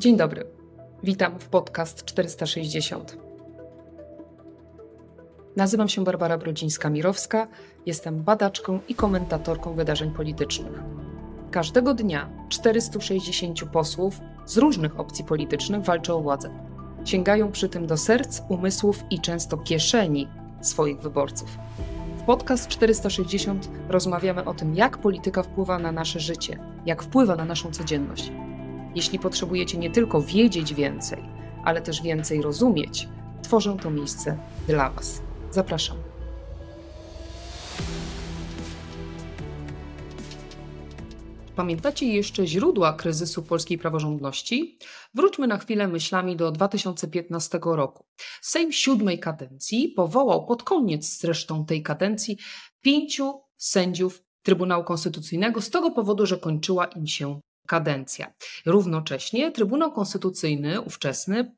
Dzień 0.00 0.16
dobry. 0.16 0.44
Witam 1.02 1.38
w 1.38 1.48
podcast 1.48 2.04
460. 2.04 3.18
Nazywam 5.56 5.88
się 5.88 6.04
Barbara 6.04 6.38
Brodzińska-Mirowska, 6.38 7.46
jestem 7.86 8.22
badaczką 8.22 8.80
i 8.88 8.94
komentatorką 8.94 9.74
wydarzeń 9.74 10.10
politycznych. 10.10 10.72
Każdego 11.50 11.94
dnia 11.94 12.30
460 12.48 13.64
posłów 13.64 14.20
z 14.46 14.58
różnych 14.58 15.00
opcji 15.00 15.24
politycznych 15.24 15.84
walczy 15.84 16.14
o 16.14 16.20
władzę. 16.20 16.50
Sięgają 17.04 17.52
przy 17.52 17.68
tym 17.68 17.86
do 17.86 17.96
serc, 17.96 18.42
umysłów 18.48 19.04
i 19.10 19.20
często 19.20 19.56
kieszeni 19.56 20.28
swoich 20.60 21.00
wyborców. 21.00 21.58
W 22.18 22.22
podcast 22.22 22.68
460 22.68 23.68
rozmawiamy 23.88 24.44
o 24.44 24.54
tym, 24.54 24.74
jak 24.74 24.98
polityka 24.98 25.42
wpływa 25.42 25.78
na 25.78 25.92
nasze 25.92 26.20
życie, 26.20 26.58
jak 26.86 27.02
wpływa 27.02 27.36
na 27.36 27.44
naszą 27.44 27.70
codzienność. 27.70 28.32
Jeśli 28.94 29.18
potrzebujecie 29.18 29.78
nie 29.78 29.90
tylko 29.90 30.22
wiedzieć 30.22 30.74
więcej, 30.74 31.22
ale 31.64 31.82
też 31.82 32.02
więcej 32.02 32.42
rozumieć, 32.42 33.08
tworzę 33.42 33.76
to 33.82 33.90
miejsce 33.90 34.38
dla 34.66 34.90
Was. 34.90 35.22
Zapraszam. 35.50 35.96
Pamiętacie 41.58 42.06
jeszcze 42.06 42.46
źródła 42.46 42.92
kryzysu 42.92 43.42
polskiej 43.42 43.78
praworządności? 43.78 44.78
Wróćmy 45.14 45.46
na 45.46 45.58
chwilę 45.58 45.88
myślami 45.88 46.36
do 46.36 46.50
2015 46.50 47.58
roku. 47.62 48.04
Sejm 48.42 48.72
siódmej 48.72 49.20
kadencji 49.20 49.88
powołał 49.96 50.46
pod 50.46 50.62
koniec 50.62 51.18
zresztą 51.20 51.66
tej 51.66 51.82
kadencji 51.82 52.38
pięciu 52.80 53.40
sędziów 53.56 54.22
Trybunału 54.42 54.84
Konstytucyjnego 54.84 55.60
z 55.60 55.70
tego 55.70 55.90
powodu, 55.90 56.26
że 56.26 56.38
kończyła 56.38 56.86
im 56.86 57.06
się 57.06 57.40
kadencja. 57.68 58.32
Równocześnie 58.66 59.52
Trybunał 59.52 59.92
Konstytucyjny 59.92 60.80
ówczesny 60.80 61.54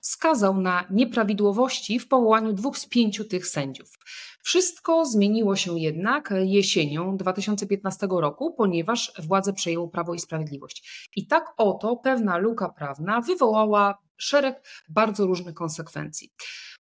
skazał 0.00 0.60
na 0.60 0.84
nieprawidłowości 0.90 1.98
w 1.98 2.08
powołaniu 2.08 2.52
dwóch 2.52 2.78
z 2.78 2.86
pięciu 2.86 3.24
tych 3.24 3.46
sędziów. 3.46 3.98
Wszystko 4.42 5.04
zmieniło 5.04 5.56
się 5.56 5.78
jednak 5.78 6.34
jesienią 6.42 7.16
2015 7.16 8.08
roku, 8.10 8.54
ponieważ 8.54 9.12
władzę 9.18 9.52
przejęło 9.52 9.88
Prawo 9.88 10.14
i 10.14 10.18
Sprawiedliwość. 10.18 11.08
I 11.16 11.26
tak 11.26 11.54
oto 11.56 11.96
pewna 11.96 12.36
luka 12.38 12.68
prawna 12.68 13.20
wywołała 13.20 13.98
szereg 14.16 14.68
bardzo 14.88 15.26
różnych 15.26 15.54
konsekwencji. 15.54 16.32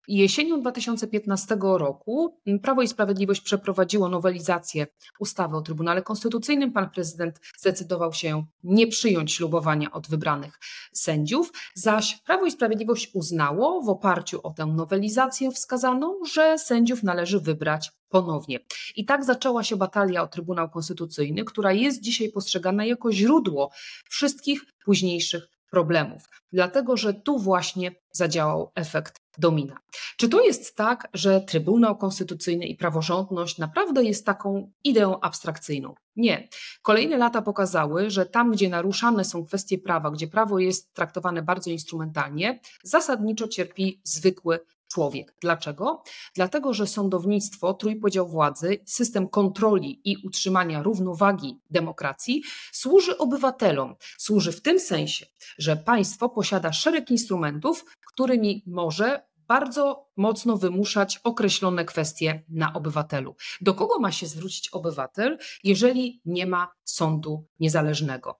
Jesienią 0.07 0.61
2015 0.61 1.57
roku 1.61 2.37
Prawo 2.61 2.81
i 2.81 2.87
Sprawiedliwość 2.87 3.41
przeprowadziło 3.41 4.09
nowelizację 4.09 4.87
ustawy 5.19 5.57
o 5.57 5.61
Trybunale 5.61 6.01
Konstytucyjnym. 6.01 6.71
Pan 6.71 6.89
prezydent 6.89 7.39
zdecydował 7.57 8.13
się 8.13 8.45
nie 8.63 8.87
przyjąć 8.87 9.33
ślubowania 9.33 9.91
od 9.91 10.07
wybranych 10.07 10.59
sędziów, 10.93 11.51
zaś 11.73 12.21
Prawo 12.21 12.45
i 12.45 12.51
Sprawiedliwość 12.51 13.11
uznało 13.13 13.81
w 13.81 13.89
oparciu 13.89 14.39
o 14.43 14.53
tę 14.53 14.65
nowelizację 14.65 15.51
wskazaną, 15.51 16.19
że 16.33 16.57
sędziów 16.57 17.03
należy 17.03 17.39
wybrać 17.39 17.91
ponownie. 18.09 18.59
I 18.95 19.05
tak 19.05 19.25
zaczęła 19.25 19.63
się 19.63 19.75
batalia 19.75 20.23
o 20.23 20.27
Trybunał 20.27 20.69
Konstytucyjny, 20.69 21.43
która 21.43 21.71
jest 21.71 22.01
dzisiaj 22.01 22.29
postrzegana 22.29 22.85
jako 22.85 23.11
źródło 23.11 23.71
wszystkich 24.09 24.61
późniejszych 24.85 25.47
problemów, 25.71 26.29
dlatego 26.53 26.97
że 26.97 27.13
tu 27.13 27.39
właśnie 27.39 27.91
zadziałał 28.11 28.71
efekt 28.75 29.21
domina. 29.37 29.77
Czy 30.17 30.29
to 30.29 30.41
jest 30.41 30.75
tak, 30.75 31.07
że 31.13 31.41
Trybunał 31.41 31.97
Konstytucyjny 31.97 32.65
i 32.65 32.75
praworządność 32.75 33.57
naprawdę 33.57 34.03
jest 34.03 34.25
taką 34.25 34.71
ideą 34.83 35.19
abstrakcyjną? 35.19 35.95
Nie. 36.15 36.47
Kolejne 36.81 37.17
lata 37.17 37.41
pokazały, 37.41 38.09
że 38.09 38.25
tam, 38.25 38.51
gdzie 38.51 38.69
naruszane 38.69 39.25
są 39.25 39.45
kwestie 39.45 39.77
prawa, 39.77 40.11
gdzie 40.11 40.27
prawo 40.27 40.59
jest 40.59 40.93
traktowane 40.93 41.41
bardzo 41.41 41.69
instrumentalnie, 41.69 42.59
zasadniczo 42.83 43.47
cierpi 43.47 44.01
zwykły 44.03 44.59
człowiek. 44.91 45.35
Dlaczego? 45.41 46.03
Dlatego, 46.35 46.73
że 46.73 46.87
sądownictwo, 46.87 47.73
trójpodział 47.73 48.27
władzy, 48.27 48.79
system 48.85 49.29
kontroli 49.29 50.01
i 50.03 50.17
utrzymania 50.27 50.83
równowagi 50.83 51.59
demokracji 51.69 52.43
służy 52.71 53.17
obywatelom. 53.17 53.95
Służy 54.17 54.51
w 54.51 54.61
tym 54.61 54.79
sensie, 54.79 55.25
że 55.57 55.75
państwo 55.75 56.29
posiada 56.29 56.73
szereg 56.73 57.11
instrumentów, 57.11 57.85
którymi 58.07 58.63
może 58.67 59.31
bardzo 59.47 60.09
mocno 60.17 60.57
wymuszać 60.57 61.19
określone 61.23 61.85
kwestie 61.85 62.43
na 62.49 62.73
obywatelu. 62.73 63.35
Do 63.61 63.73
kogo 63.73 63.99
ma 63.99 64.11
się 64.11 64.27
zwrócić 64.27 64.69
obywatel, 64.69 65.37
jeżeli 65.63 66.21
nie 66.25 66.45
ma 66.45 66.71
sądu 66.83 67.47
niezależnego? 67.59 68.39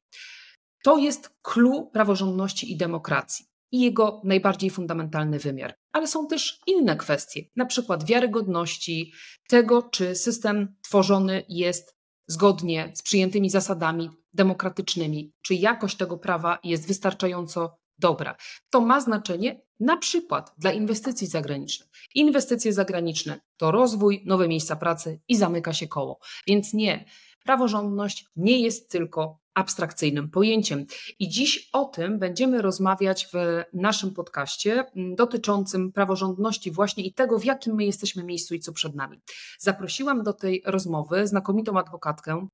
To 0.83 0.97
jest 0.97 1.29
clue 1.41 1.89
praworządności 1.94 2.72
i 2.72 2.78
demokracji 2.78 3.50
i 3.71 3.79
jego 3.79 4.21
najbardziej 4.23 4.69
fundamentalny 4.69 5.39
wymiar. 5.39 5.75
Ale 5.91 6.07
są 6.07 6.27
też 6.27 6.59
inne 6.67 6.95
kwestie, 6.95 7.41
na 7.55 7.65
przykład 7.65 8.03
wiarygodności 8.03 9.13
tego, 9.47 9.81
czy 9.81 10.15
system 10.15 10.75
tworzony 10.81 11.43
jest 11.49 11.95
zgodnie 12.27 12.91
z 12.95 13.01
przyjętymi 13.01 13.49
zasadami 13.49 14.09
demokratycznymi, 14.33 15.33
czy 15.41 15.53
jakość 15.53 15.97
tego 15.97 16.17
prawa 16.17 16.59
jest 16.63 16.87
wystarczająco 16.87 17.77
dobra. 17.97 18.35
To 18.69 18.81
ma 18.81 19.01
znaczenie 19.01 19.61
na 19.79 19.97
przykład 19.97 20.53
dla 20.57 20.71
inwestycji 20.71 21.27
zagranicznych. 21.27 21.89
Inwestycje 22.15 22.73
zagraniczne 22.73 23.39
to 23.57 23.71
rozwój, 23.71 24.23
nowe 24.25 24.47
miejsca 24.47 24.75
pracy 24.75 25.21
i 25.27 25.35
zamyka 25.35 25.73
się 25.73 25.88
koło. 25.88 26.19
Więc 26.47 26.73
nie, 26.73 27.05
praworządność 27.43 28.25
nie 28.35 28.59
jest 28.59 28.91
tylko 28.91 29.41
abstrakcyjnym 29.53 30.29
pojęciem. 30.29 30.85
I 31.19 31.29
dziś 31.29 31.69
o 31.73 31.85
tym 31.85 32.19
będziemy 32.19 32.62
rozmawiać 32.62 33.28
w 33.34 33.63
naszym 33.73 34.13
podcaście 34.13 34.85
mm, 34.95 35.16
dotyczącym 35.16 35.91
praworządności 35.91 36.72
właśnie 36.72 37.03
i 37.03 37.13
tego, 37.13 37.39
w 37.39 37.45
jakim 37.45 37.75
my 37.75 37.85
jesteśmy 37.85 38.23
miejscu 38.23 38.56
i 38.56 38.59
co 38.59 38.73
przed 38.73 38.95
nami. 38.95 39.22
Zaprosiłam 39.59 40.23
do 40.23 40.34
tej 40.34 40.63
rozmowy 40.66 41.28
znakomitą 41.28 41.79
adwokatkę, 41.79 42.47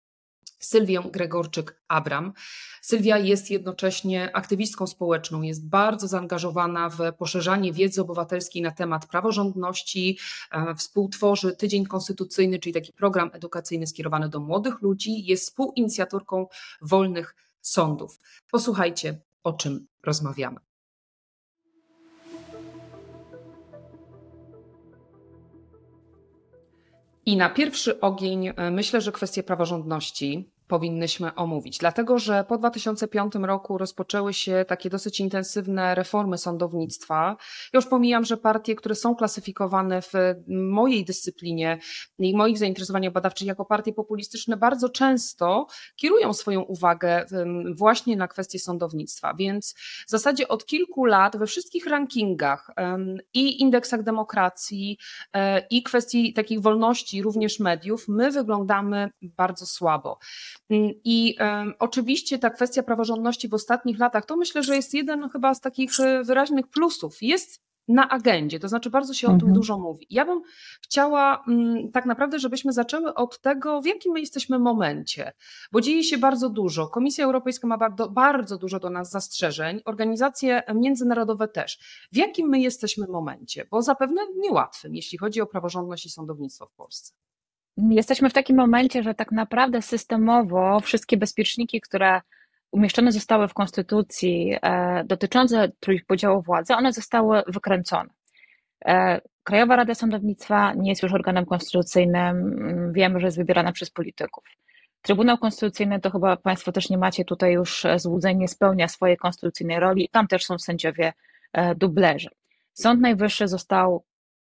Sylwię 0.60 1.00
Gregorczyk-Abram. 1.00 2.32
Sylwia 2.82 3.18
jest 3.18 3.52
jednocześnie 3.52 4.36
aktywistką 4.36 4.88
społeczną, 4.88 5.42
jest 5.42 5.70
bardzo 5.70 6.08
zaangażowana 6.08 6.90
w 6.90 6.98
poszerzanie 7.18 7.74
wiedzy 7.74 8.02
obywatelskiej 8.02 8.62
na 8.62 8.72
temat 8.72 9.06
praworządności, 9.06 10.18
e, 10.52 10.76
współtworzy 10.76 11.56
Tydzień 11.56 11.86
Konstytucyjny, 11.86 12.60
czyli 12.60 12.74
taki 12.74 12.94
program 12.94 13.30
edukacyjny 13.34 13.88
skierowany 13.88 14.30
do 14.30 14.40
młodych 14.40 14.82
ludzi, 14.82 15.26
jest 15.26 15.44
współinicjatorką 15.44 16.48
wolnych 16.82 17.36
sądów. 17.62 18.20
Posłuchajcie, 18.52 19.22
o 19.44 19.54
czym 19.54 19.88
rozmawiamy. 20.04 20.60
I 27.28 27.38
na 27.38 27.50
pierwszy 27.50 28.00
ogień 28.00 28.48
e, 28.48 28.72
myślę, 28.72 29.02
że 29.02 29.12
kwestie 29.12 29.44
praworządności 29.44 30.50
powinnyśmy 30.68 31.36
omówić, 31.36 31.78
dlatego 31.78 32.20
że 32.20 32.44
po 32.44 32.58
2005 32.58 33.34
roku 33.36 33.78
rozpoczęły 33.78 34.34
się 34.34 34.66
takie 34.68 34.90
dosyć 34.90 35.20
intensywne 35.20 35.96
reformy 35.96 36.38
sądownictwa. 36.38 37.38
Już 37.74 37.86
pomijam, 37.86 38.26
że 38.26 38.38
partie, 38.38 38.76
które 38.76 38.96
są 38.96 39.16
klasyfikowane 39.16 40.02
w 40.02 40.14
mojej 40.48 41.06
dyscyplinie 41.06 41.80
i 42.20 42.38
moich 42.38 42.58
zainteresowaniach 42.58 43.14
badawczych 43.14 43.48
jako 43.48 43.66
partie 43.66 43.94
populistyczne, 43.94 44.58
bardzo 44.58 44.90
często 44.90 45.68
kierują 45.96 46.34
swoją 46.34 46.62
uwagę 46.62 47.26
właśnie 47.76 48.16
na 48.18 48.28
kwestie 48.28 48.60
sądownictwa. 48.60 49.34
Więc 49.34 49.76
w 50.08 50.10
zasadzie 50.10 50.48
od 50.48 50.66
kilku 50.66 51.06
lat 51.06 51.38
we 51.38 51.48
wszystkich 51.48 51.88
rankingach 51.88 52.72
i 53.34 53.62
indeksach 53.62 54.04
demokracji, 54.04 54.98
e, 55.34 55.68
i 55.70 55.84
kwestii 55.84 56.34
takich 56.34 56.62
wolności, 56.62 57.22
również 57.22 57.60
mediów, 57.60 58.08
my 58.08 58.32
wyglądamy 58.32 59.10
bardzo 59.22 59.66
słabo. 59.66 60.20
Mm, 60.70 60.92
I 61.04 61.36
oczywiście 61.80 62.40
ta 62.40 62.50
kwestia 62.50 62.84
praworządności 62.84 63.48
w 63.48 63.54
ostatnich 63.54 64.00
latach, 64.00 64.26
to 64.26 64.38
myślę, 64.38 64.64
że 64.64 64.76
jest 64.76 64.94
jeden 64.94 65.30
chyba 65.30 65.54
z 65.54 65.62
takich 65.62 66.00
e, 66.00 66.24
wyraźnych 66.24 66.68
plusów. 66.68 67.22
Jest 67.22 67.68
na 67.88 68.10
agendzie, 68.10 68.60
to 68.60 68.68
znaczy 68.68 68.90
bardzo 68.90 69.14
się 69.14 69.28
o 69.28 69.32
mhm. 69.32 69.40
tym 69.40 69.54
dużo 69.54 69.78
mówi. 69.78 70.08
Ja 70.10 70.26
bym 70.26 70.42
chciała 70.82 71.44
mm, 71.48 71.92
tak 71.92 72.06
naprawdę, 72.06 72.40
żebyśmy 72.40 72.74
zaczęły 72.74 73.14
od 73.14 73.42
tego, 73.42 73.82
w 73.82 73.86
jakim 73.86 74.14
my 74.14 74.20
jesteśmy 74.20 74.60
momencie, 74.60 75.32
bo 75.72 75.82
dzieje 75.82 76.04
się 76.04 76.18
bardzo 76.18 76.50
dużo. 76.50 76.88
Komisja 76.88 77.26
Europejska 77.26 77.68
ma 77.68 77.78
bardzo, 77.78 78.10
bardzo 78.10 78.58
dużo 78.58 78.80
do 78.80 78.90
nas 78.90 79.12
zastrzeżeń, 79.12 79.82
organizacje 79.86 80.64
międzynarodowe 80.76 81.48
też. 81.48 81.80
W 82.12 82.18
jakim 82.18 82.50
my 82.50 82.60
jesteśmy 82.60 83.08
momencie? 83.08 83.68
Bo 83.72 83.82
zapewne 83.82 84.22
niełatwym, 84.38 84.96
jeśli 84.96 85.18
chodzi 85.18 85.42
o 85.42 85.46
praworządność 85.46 86.06
i 86.06 86.10
sądownictwo 86.10 86.66
w 86.66 86.74
Polsce. 86.74 87.27
Jesteśmy 87.78 88.30
w 88.30 88.34
takim 88.34 88.58
momencie, 88.58 89.04
że 89.04 89.14
tak 89.14 89.32
naprawdę 89.32 89.82
systemowo 89.82 90.80
wszystkie 90.80 91.18
bezpieczniki, 91.18 91.82
które 91.82 92.22
umieszczone 92.72 93.12
zostały 93.12 93.48
w 93.48 93.54
Konstytucji 93.54 94.56
e, 94.62 95.04
dotyczące 95.04 95.72
trójpodziału 95.80 96.42
władzy, 96.42 96.76
one 96.76 96.94
zostały 96.94 97.42
wykręcone. 97.48 98.10
E, 98.86 99.22
Krajowa 99.44 99.76
Rada 99.76 99.96
Sądownictwa 99.96 100.74
nie 100.74 100.90
jest 100.90 101.04
już 101.04 101.14
organem 101.14 101.46
konstytucyjnym, 101.46 102.94
wiemy, 102.94 103.20
że 103.20 103.28
jest 103.28 103.38
wybierana 103.38 103.72
przez 103.72 103.90
polityków. 103.90 104.44
Trybunał 105.02 105.38
Konstytucyjny 105.38 106.00
to 106.00 106.12
chyba 106.12 106.38
Państwo 106.38 106.72
też 106.72 106.90
nie 106.90 106.98
macie 106.98 107.26
tutaj 107.26 107.54
już 107.54 107.86
złudzeń, 107.98 108.38
nie 108.38 108.48
spełnia 108.48 108.88
swojej 108.88 109.18
konstytucyjnej 109.18 109.80
roli. 109.80 110.10
Tam 110.12 110.28
też 110.28 110.46
są 110.46 110.60
sędziowie 110.60 111.14
dublerzy. 111.76 112.30
Sąd 112.74 113.02
Najwyższy 113.02 113.48
został 113.48 114.04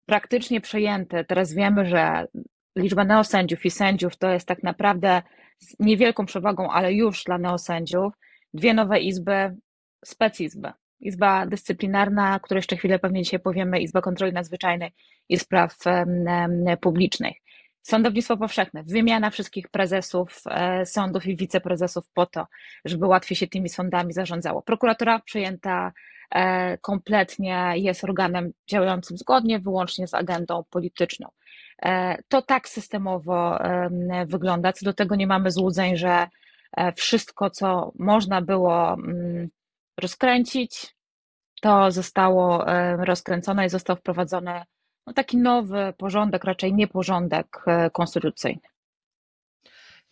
praktycznie 0.06 0.60
przejęty. 0.60 1.24
Teraz 1.24 1.54
wiemy, 1.54 1.86
że 1.86 2.26
liczba 2.76 3.04
neosędziów 3.04 3.64
i 3.64 3.70
sędziów 3.70 4.16
to 4.16 4.30
jest 4.30 4.48
tak 4.48 4.62
naprawdę 4.62 5.22
z 5.58 5.76
niewielką 5.80 6.26
przewagą, 6.26 6.70
ale 6.70 6.92
już 6.92 7.24
dla 7.24 7.38
neosędziów. 7.38 8.12
Dwie 8.54 8.74
nowe 8.74 9.00
izby, 9.00 9.56
specizby. 10.04 10.72
Izba 11.00 11.46
dyscyplinarna, 11.46 12.40
której 12.40 12.58
jeszcze 12.58 12.76
chwilę 12.76 12.98
pewnie 12.98 13.22
dzisiaj 13.22 13.40
powiemy, 13.40 13.80
Izba 13.80 14.00
Kontroli 14.00 14.32
Nadzwyczajnej 14.32 14.90
i 15.28 15.38
Spraw 15.38 15.76
Publicznych. 16.80 17.36
Sądownictwo 17.82 18.36
powszechne, 18.36 18.82
wymiana 18.82 19.30
wszystkich 19.30 19.68
prezesów 19.68 20.42
e, 20.50 20.86
sądów 20.86 21.26
i 21.26 21.36
wiceprezesów 21.36 22.10
po 22.14 22.26
to, 22.26 22.46
żeby 22.84 23.06
łatwiej 23.06 23.36
się 23.36 23.46
tymi 23.46 23.68
sądami 23.68 24.12
zarządzało. 24.12 24.62
Prokuratura 24.62 25.18
przejęta 25.18 25.92
e, 26.30 26.78
kompletnie 26.78 27.72
jest 27.74 28.04
organem 28.04 28.52
działającym 28.66 29.16
zgodnie 29.16 29.58
wyłącznie 29.58 30.06
z 30.06 30.14
agendą 30.14 30.64
polityczną. 30.70 31.28
E, 31.84 32.22
to 32.28 32.42
tak 32.42 32.68
systemowo 32.68 33.58
wygląda. 34.26 34.72
Co 34.72 34.84
do 34.84 34.92
tego 34.92 35.16
nie 35.16 35.26
mamy 35.26 35.50
złudzeń, 35.50 35.96
że 35.96 36.26
wszystko, 36.96 37.50
co 37.50 37.92
można 37.98 38.42
było 38.42 38.92
mm, 38.92 39.48
rozkręcić, 40.00 40.94
to 41.60 41.90
zostało 41.90 42.64
rozkręcone 42.98 43.66
i 43.66 43.68
został 43.68 43.96
wprowadzony 43.96 44.62
no 45.06 45.12
taki 45.12 45.36
nowy 45.36 45.94
porządek, 45.98 46.44
raczej 46.44 46.74
nie 46.74 46.88
porządek 46.88 47.64
e, 47.66 47.90
konstytucyjny. 47.90 48.71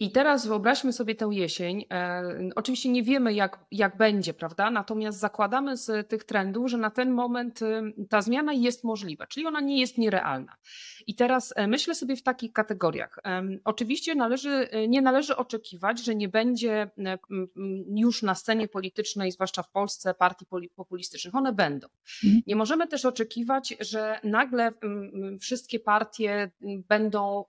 I 0.01 0.11
teraz 0.13 0.47
wyobraźmy 0.47 0.93
sobie 0.93 1.15
tę 1.15 1.29
jesień. 1.33 1.85
E, 1.91 2.23
oczywiście 2.55 2.89
nie 2.89 3.03
wiemy, 3.03 3.35
jak, 3.35 3.59
jak 3.71 3.97
będzie, 3.97 4.35
prawda? 4.35 4.71
Natomiast 4.71 5.19
zakładamy 5.19 5.77
z 5.77 6.09
tych 6.09 6.25
trendów, 6.25 6.71
że 6.71 6.79
na 6.79 6.91
ten 6.91 7.11
moment 7.11 7.63
y, 7.63 7.95
ta 8.09 8.23
zmiana 8.23 8.53
jest 8.53 8.85
możliwa, 8.85 9.27
czyli 9.27 9.47
ona 9.47 9.61
nie 9.61 9.81
jest 9.81 9.99
nierealna. 9.99 10.57
I 11.07 11.15
teraz 11.15 11.53
e, 11.57 11.67
myślę 11.67 11.95
sobie 11.95 12.17
w 12.17 12.23
takich 12.23 12.53
kategoriach. 12.53 13.19
Oczywiście 13.65 14.15
należy, 14.15 14.69
nie 14.89 15.03
należy 15.03 15.37
oczekiwać, 15.37 16.05
że 16.05 16.15
nie 16.15 16.29
będzie 16.29 16.91
już 17.95 18.23
na 18.23 18.35
scenie 18.35 18.69
politycznej, 18.69 19.33
zwłaszcza 19.33 19.63
w 19.63 19.71
Polsce, 19.71 20.15
partii 20.15 20.47
populistycznych. 20.77 21.35
One 21.35 21.53
będą. 21.53 21.89
Mhm. 22.25 22.43
Nie 22.47 22.57
możemy 22.57 22.87
też 22.87 23.05
oczekiwać, 23.05 23.77
że 23.81 24.21
nagle 24.25 24.73
wszystkie 25.41 25.81
partie 25.81 26.51
będą 26.89 27.45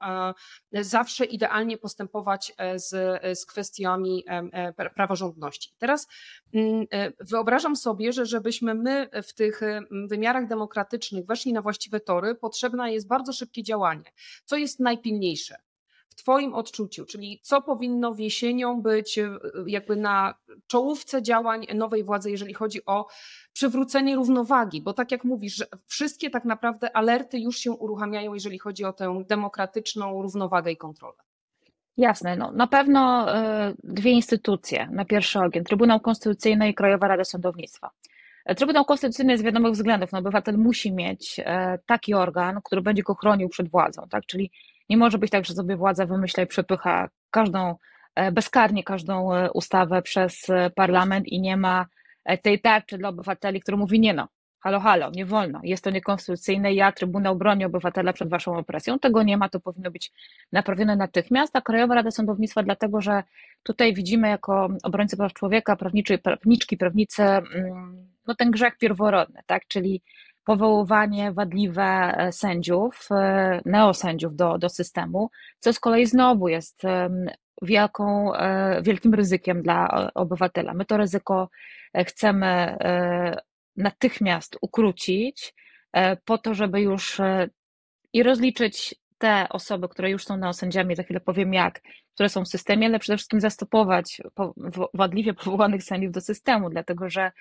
zawsze 0.71 1.25
idealnie 1.25 1.77
postępować 1.77 2.41
E, 2.58 2.80
z, 2.80 2.94
e, 2.94 3.36
z 3.36 3.46
kwestiami 3.46 4.24
e, 4.28 4.90
praworządności. 4.90 5.74
Teraz 5.78 6.08
mm, 6.54 6.86
wyobrażam 7.20 7.76
sobie, 7.76 8.14
że 8.14 8.26
żebyśmy 8.26 8.74
my 8.74 9.10
w 9.24 9.34
tych 9.34 9.62
wymiarach 10.08 10.48
demokratycznych 10.48 11.26
weszli 11.26 11.54
na 11.54 11.62
właściwe 11.62 12.00
tory, 12.00 12.36
potrzebne 12.36 12.94
jest 12.94 13.08
bardzo 13.08 13.34
szybkie 13.34 13.64
działanie. 13.64 14.12
Co 14.46 14.58
jest 14.58 14.80
najpilniejsze? 14.80 15.56
w 16.10 16.16
Twoim 16.16 16.54
odczuciu, 16.54 17.06
czyli 17.06 17.40
co 17.44 17.62
powinno 17.62 18.16
jesienią 18.18 18.82
być 18.82 19.20
jakby 19.66 19.96
na 19.96 20.36
czołówce 20.68 21.22
działań 21.22 21.68
nowej 21.76 22.04
władzy, 22.04 22.32
jeżeli 22.32 22.54
chodzi 22.54 22.86
o 22.86 23.08
przywrócenie 23.54 24.16
równowagi, 24.16 24.82
bo 24.82 24.94
tak 24.94 25.12
jak 25.12 25.24
mówisz, 25.24 25.64
wszystkie 25.88 26.30
tak 26.30 26.46
naprawdę 26.46 26.96
alerty 26.96 27.40
już 27.40 27.58
się 27.58 27.72
uruchamiają, 27.72 28.34
jeżeli 28.34 28.60
chodzi 28.60 28.86
o 28.86 28.94
tę 28.94 29.24
demokratyczną 29.28 30.22
równowagę 30.22 30.72
i 30.72 30.78
kontrolę. 30.78 31.24
Jasne, 31.98 32.36
no, 32.36 32.52
na 32.52 32.68
pewno 32.68 33.34
e, 33.36 33.74
dwie 33.84 34.12
instytucje 34.12 34.88
na 34.92 35.06
pierwszy 35.06 35.40
ogień, 35.40 35.64
Trybunał 35.64 36.00
Konstytucyjny 36.00 36.70
i 36.70 36.74
Krajowa 36.74 37.08
Rada 37.08 37.24
Sądownictwa. 37.24 37.90
E, 38.46 38.56
Trybunał 38.56 38.86
Konstytucyjny 38.86 39.38
z 39.38 39.42
wiadomych 39.42 39.74
względów, 39.74 40.12
no 40.12 40.20
obywatel 40.20 40.58
musi 40.58 40.94
mieć 40.94 41.40
e, 41.40 41.80
taki 41.86 42.14
organ, 42.14 42.62
który 42.64 42.82
będzie 42.82 43.04
go 43.04 43.16
chronił 43.16 43.50
przed 43.50 43.70
władzą, 43.70 44.08
tak? 44.10 44.26
Czyli 44.26 44.52
nie 44.90 44.98
może 44.98 45.18
być 45.18 45.32
tak, 45.32 45.46
że 45.46 45.54
sobie 45.54 45.78
władza 45.78 46.06
wymyśla 46.06 46.44
i 46.44 46.48
przepycha 46.48 47.10
każdą, 47.32 47.76
bezkarnie 48.32 48.84
każdą 48.84 49.30
ustawę 49.54 50.02
przez 50.02 50.48
parlament 50.76 51.28
i 51.28 51.42
nie 51.42 51.58
ma 51.58 51.86
tej 52.42 52.62
tarczy 52.62 52.98
dla 52.98 53.10
obywateli, 53.10 53.62
który 53.62 53.78
mówi 53.78 54.00
nie 54.00 54.14
no, 54.14 54.28
halo, 54.62 54.80
halo, 54.80 55.12
nie 55.16 55.25
wolno, 55.25 55.60
jest 55.63 55.84
to 55.84 55.90
niekonstytucyjne, 55.90 56.74
ja, 56.74 56.92
Trybunał 56.92 57.36
broni 57.36 57.66
obywatela 57.66 58.13
przed 58.13 58.30
waszą 58.30 58.58
opresją, 58.58 59.00
tego 59.00 59.24
nie 59.24 59.38
ma, 59.38 59.50
to 59.50 59.60
powinno 59.60 59.92
być 59.92 60.12
naprawione 60.52 60.96
natychmiast, 60.96 61.56
a 61.56 61.62
Krajowa 61.62 61.96
Rada 61.96 62.12
Sądownictwa 62.12 62.63
dlatego, 62.63 63.02
że 63.02 63.24
tutaj 63.63 63.94
widzimy 63.94 64.30
jako 64.30 64.69
obrońcy 64.84 65.18
praw 65.18 65.34
człowieka, 65.34 65.75
prawniczy, 65.75 66.18
prawniczki, 66.18 66.78
prawnicy, 66.78 67.24
mm, 67.24 68.08
no 68.28 68.36
ten 68.36 68.52
grzech 68.52 68.78
pierworodny, 68.78 69.42
tak, 69.46 69.68
czyli 69.68 70.02
powoływanie 70.44 71.31
wadliwe 71.31 71.84
e, 72.18 72.31
sędziów, 72.31 73.07
e, 73.12 73.62
neosędziów 73.66 74.36
do, 74.36 74.57
do 74.57 74.69
systemu, 74.69 75.30
co 75.60 75.74
z 75.74 75.80
kolei 75.80 76.06
znowu 76.06 76.48
jest 76.48 76.81
wielką, 77.62 78.36
e, 78.36 78.81
wielkim 78.81 79.14
ryzykiem 79.14 79.62
dla 79.62 80.12
obywatela. 80.14 80.74
My 80.74 80.86
to 80.86 80.98
ryzyko 80.98 81.50
chcemy 82.07 82.78
natychmiast 83.77 84.57
ukrócić, 84.62 85.53
e, 85.94 86.18
po 86.18 86.38
to, 86.38 86.53
żeby 86.53 86.81
już 86.81 87.19
e, 87.19 87.50
i 88.13 88.23
rozliczyć 88.23 88.95
te 89.18 89.50
osoby, 89.50 89.89
które 89.89 90.09
już 90.09 90.25
są 90.25 90.38
neosędziami, 90.38 90.95
za 90.95 91.03
chwilę 91.03 91.19
powiem 91.19 91.53
jak, 91.53 91.81
które 92.13 92.29
są 92.29 92.45
w 92.45 92.47
systemie, 92.47 92.88
ale 92.88 93.00
przede 93.00 93.18
wszystkim 93.18 93.41
zastopować 93.41 94.21
wadliwie 94.94 95.33
powołanych 95.44 95.83
sędziów 95.83 96.12
do 96.12 96.21
systemu, 96.21 96.69
dlatego 96.69 97.09
że 97.09 97.31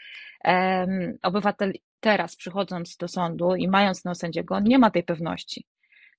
obywatel 1.22 1.72
teraz 2.00 2.36
przychodząc 2.36 2.96
do 2.96 3.08
sądu 3.08 3.54
i 3.54 3.68
mając 3.68 4.04
neosędziego, 4.04 4.54
on 4.54 4.64
nie 4.64 4.78
ma 4.78 4.90
tej 4.90 5.02
pewności 5.02 5.64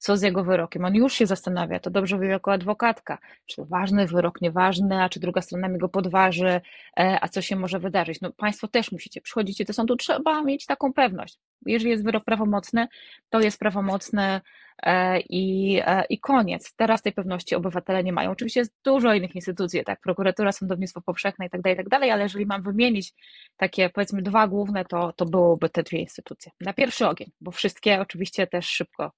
co 0.02 0.18
z 0.18 0.22
jego 0.22 0.44
wyrokiem. 0.44 0.86
On 0.86 0.96
już 0.96 1.14
się 1.14 1.26
zastanawia, 1.26 1.80
to 1.80 1.90
dobrze 1.90 2.20
wie 2.20 2.28
jako 2.28 2.52
adwokatka, 2.54 3.18
czy 3.46 3.56
to 3.56 3.66
ważny 3.66 4.08
wyrok, 4.08 4.42
nieważny, 4.42 5.04
a 5.04 5.10
czy 5.10 5.20
druga 5.20 5.42
strona 5.42 5.68
mi 5.68 5.78
go 5.78 5.90
podważy, 5.90 6.62
e, 7.00 7.18
a 7.22 7.28
co 7.28 7.42
się 7.42 7.56
może 7.56 7.80
wydarzyć. 7.80 8.22
No 8.22 8.32
Państwo 8.32 8.68
też 8.68 8.92
musicie, 8.92 9.22
przychodzicie 9.22 9.66
do 9.66 9.74
sądu, 9.74 9.96
trzeba 9.96 10.44
mieć 10.44 10.66
taką 10.66 10.94
pewność. 10.94 11.38
Jeżeli 11.66 11.92
jest 11.92 12.04
wyrok 12.04 12.24
prawomocny, 12.26 12.88
to 13.30 13.40
jest 13.42 13.60
prawomocny 13.60 14.42
e, 14.84 15.20
i, 15.20 15.80
e, 15.86 16.04
i 16.10 16.20
koniec. 16.20 16.74
Teraz 16.76 17.02
tej 17.02 17.14
pewności 17.14 17.56
obywatele 17.56 18.04
nie 18.04 18.14
mają. 18.14 18.32
Oczywiście 18.32 18.60
jest 18.60 18.74
dużo 18.84 19.14
innych 19.14 19.36
instytucji, 19.36 19.84
tak, 19.84 20.02
prokuratura, 20.02 20.52
sądownictwo 20.52 21.02
powszechne 21.02 21.46
i 21.46 21.50
tak 21.50 21.62
dalej, 21.62 21.80
i 21.80 21.90
tak 21.90 22.04
ale 22.12 22.24
jeżeli 22.24 22.46
mam 22.46 22.64
wymienić 22.64 23.14
takie 23.58 23.90
powiedzmy 23.90 24.22
dwa 24.22 24.48
główne, 24.48 24.86
to, 24.86 25.14
to 25.14 25.26
byłoby 25.26 25.70
te 25.70 25.84
dwie 25.84 26.00
instytucje. 26.00 26.52
Na 26.62 26.74
pierwszy 26.74 27.08
ogień, 27.08 27.32
bo 27.42 27.52
wszystkie 27.52 28.02
oczywiście 28.02 28.48
też 28.48 28.66
szybko 28.68 29.12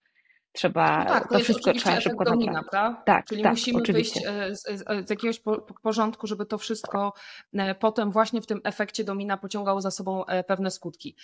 trzeba 0.53 1.03
no 1.03 1.09
tak, 1.09 1.27
to, 1.27 1.37
to 1.37 1.43
wszystko 1.43 1.73
trzeba 1.73 2.01
szybko 2.01 2.23
domina, 2.23 2.63
prawda? 2.71 3.03
Tak, 3.05 3.25
Czyli 3.25 3.43
tak, 3.43 3.51
musimy 3.51 3.79
oczywiście. 3.79 4.31
wyjść 4.31 4.61
e, 4.67 4.77
z, 4.77 5.07
z, 5.07 5.09
jakiegoś 5.09 5.41
porządku, 5.83 6.27
żeby 6.27 6.45
to 6.45 6.57
wszystko 6.57 7.13
e, 7.53 7.75
potem 7.75 8.11
właśnie 8.11 8.41
w 8.41 8.45
tym 8.45 8.61
efekcie 8.63 9.03
domina 9.03 9.37
pociągało 9.37 9.81
za 9.81 9.91
sobą 9.91 10.25
e, 10.25 10.43
pewne 10.43 10.71
skutki. 10.71 11.15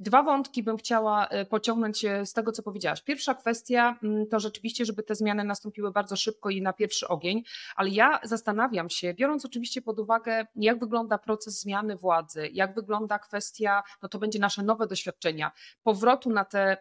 Dwa 0.00 0.22
wątki 0.22 0.62
bym 0.62 0.76
chciała 0.76 1.28
pociągnąć 1.50 2.06
z 2.24 2.32
tego, 2.32 2.52
co 2.52 2.62
powiedziałaś. 2.62 3.02
Pierwsza 3.02 3.34
kwestia 3.34 3.98
mm, 4.02 4.26
to 4.26 4.40
rzeczywiście, 4.40 4.84
żeby 4.84 5.02
te 5.02 5.14
zmiany 5.14 5.44
nastąpiły 5.44 5.92
bardzo 5.92 6.16
szybko 6.16 6.50
i 6.50 6.62
na 6.62 6.72
pierwszy 6.72 7.08
ogień, 7.08 7.42
ale 7.76 7.90
ja 7.90 8.20
zastanawiam 8.22 8.90
się, 8.90 9.14
biorąc 9.14 9.44
oczywiście 9.44 9.82
pod 9.82 9.98
uwagę, 9.98 10.46
jak 10.56 10.80
wygląda 10.80 11.18
proces 11.18 11.60
zmiany 11.60 11.96
władzy, 11.96 12.48
jak 12.52 12.74
wygląda 12.74 13.18
kwestia, 13.18 13.82
no 14.02 14.08
to 14.08 14.18
będzie 14.18 14.38
nasze 14.38 14.62
nowe 14.62 14.86
doświadczenia, 14.86 15.52
powrotu 15.82 16.30
na 16.30 16.44
te 16.44 16.76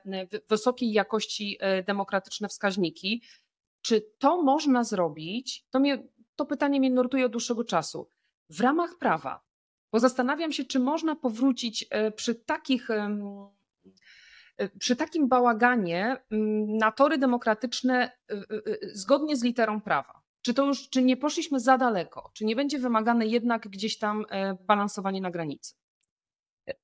wysokiej 0.49 0.91
jakości 0.91 1.57
demokratyczne 1.85 2.47
wskaźniki. 2.47 3.23
Czy 3.81 4.05
to 4.19 4.43
można 4.43 4.83
zrobić? 4.83 5.65
To, 5.69 5.79
mnie, 5.79 6.03
to 6.35 6.45
pytanie 6.45 6.79
mnie 6.79 6.89
nurtuje 6.89 7.25
od 7.25 7.31
dłuższego 7.31 7.63
czasu. 7.63 8.09
W 8.49 8.61
ramach 8.61 8.97
prawa. 8.97 9.41
Bo 9.91 9.99
zastanawiam 9.99 10.51
się, 10.51 10.65
czy 10.65 10.79
można 10.79 11.15
powrócić 11.15 11.83
y, 11.83 12.11
przy 12.11 12.35
takich 12.35 12.89
y, 12.89 14.69
przy 14.79 14.95
takim 14.95 15.27
bałaganie 15.27 16.17
na 16.79 16.91
tory 16.91 17.17
demokratyczne 17.17 18.11
zgodnie 18.93 19.35
z 19.35 19.43
literą 19.43 19.81
prawa. 19.81 20.21
Czy 20.41 20.53
to 20.53 20.65
już, 20.65 20.89
czy 20.89 21.01
nie 21.01 21.17
poszliśmy 21.17 21.59
za 21.59 21.77
daleko? 21.77 22.31
Czy 22.33 22.45
nie 22.45 22.55
będzie 22.55 22.79
wymagane 22.79 23.27
jednak 23.27 23.67
gdzieś 23.67 23.97
tam 23.97 24.25
balansowanie 24.67 25.21
na 25.21 25.31
granicy? 25.31 25.75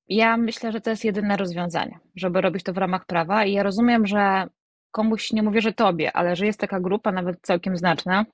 Ja 0.08 0.36
myślę, 0.36 0.72
że 0.72 0.80
to 0.80 0.90
jest 0.90 1.04
jedyne 1.04 1.36
rozwiązanie, 1.36 1.98
żeby 2.14 2.40
robić 2.40 2.64
to 2.64 2.72
w 2.72 2.78
ramach 2.78 3.06
prawa. 3.06 3.44
I 3.44 3.52
ja 3.52 3.62
rozumiem, 3.62 4.06
że 4.06 4.46
komuś, 4.98 5.32
nie 5.32 5.42
mówię, 5.42 5.60
że 5.60 5.72
tobie, 5.72 6.12
ale 6.12 6.36
że 6.36 6.46
jest 6.46 6.60
taka 6.60 6.80
grupa, 6.80 7.12
nawet 7.12 7.40
całkiem 7.42 7.76
znaczna, 7.76 8.24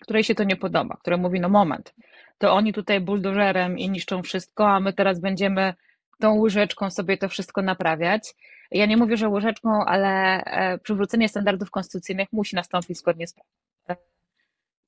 której 0.00 0.24
się 0.24 0.34
to 0.34 0.44
nie 0.44 0.56
podoba, 0.56 0.96
która 1.00 1.16
mówi, 1.16 1.40
no 1.40 1.48
moment, 1.48 1.94
to 2.38 2.52
oni 2.52 2.72
tutaj 2.72 3.00
buldożerem 3.00 3.78
i 3.78 3.90
niszczą 3.90 4.22
wszystko, 4.22 4.68
a 4.68 4.80
my 4.80 4.92
teraz 4.92 5.20
będziemy 5.20 5.74
tą 6.20 6.38
łyżeczką 6.38 6.90
sobie 6.90 7.16
to 7.16 7.28
wszystko 7.28 7.62
naprawiać. 7.62 8.34
Ja 8.70 8.86
nie 8.86 8.96
mówię, 8.96 9.16
że 9.16 9.28
łyżeczką, 9.28 9.84
ale 9.84 10.44
e, 10.44 10.78
przywrócenie 10.78 11.28
standardów 11.28 11.70
konstytucyjnych 11.70 12.28
musi 12.32 12.56
nastąpić 12.56 12.98
zgodnie 12.98 13.26
z 13.26 13.34
prawem. 13.34 14.04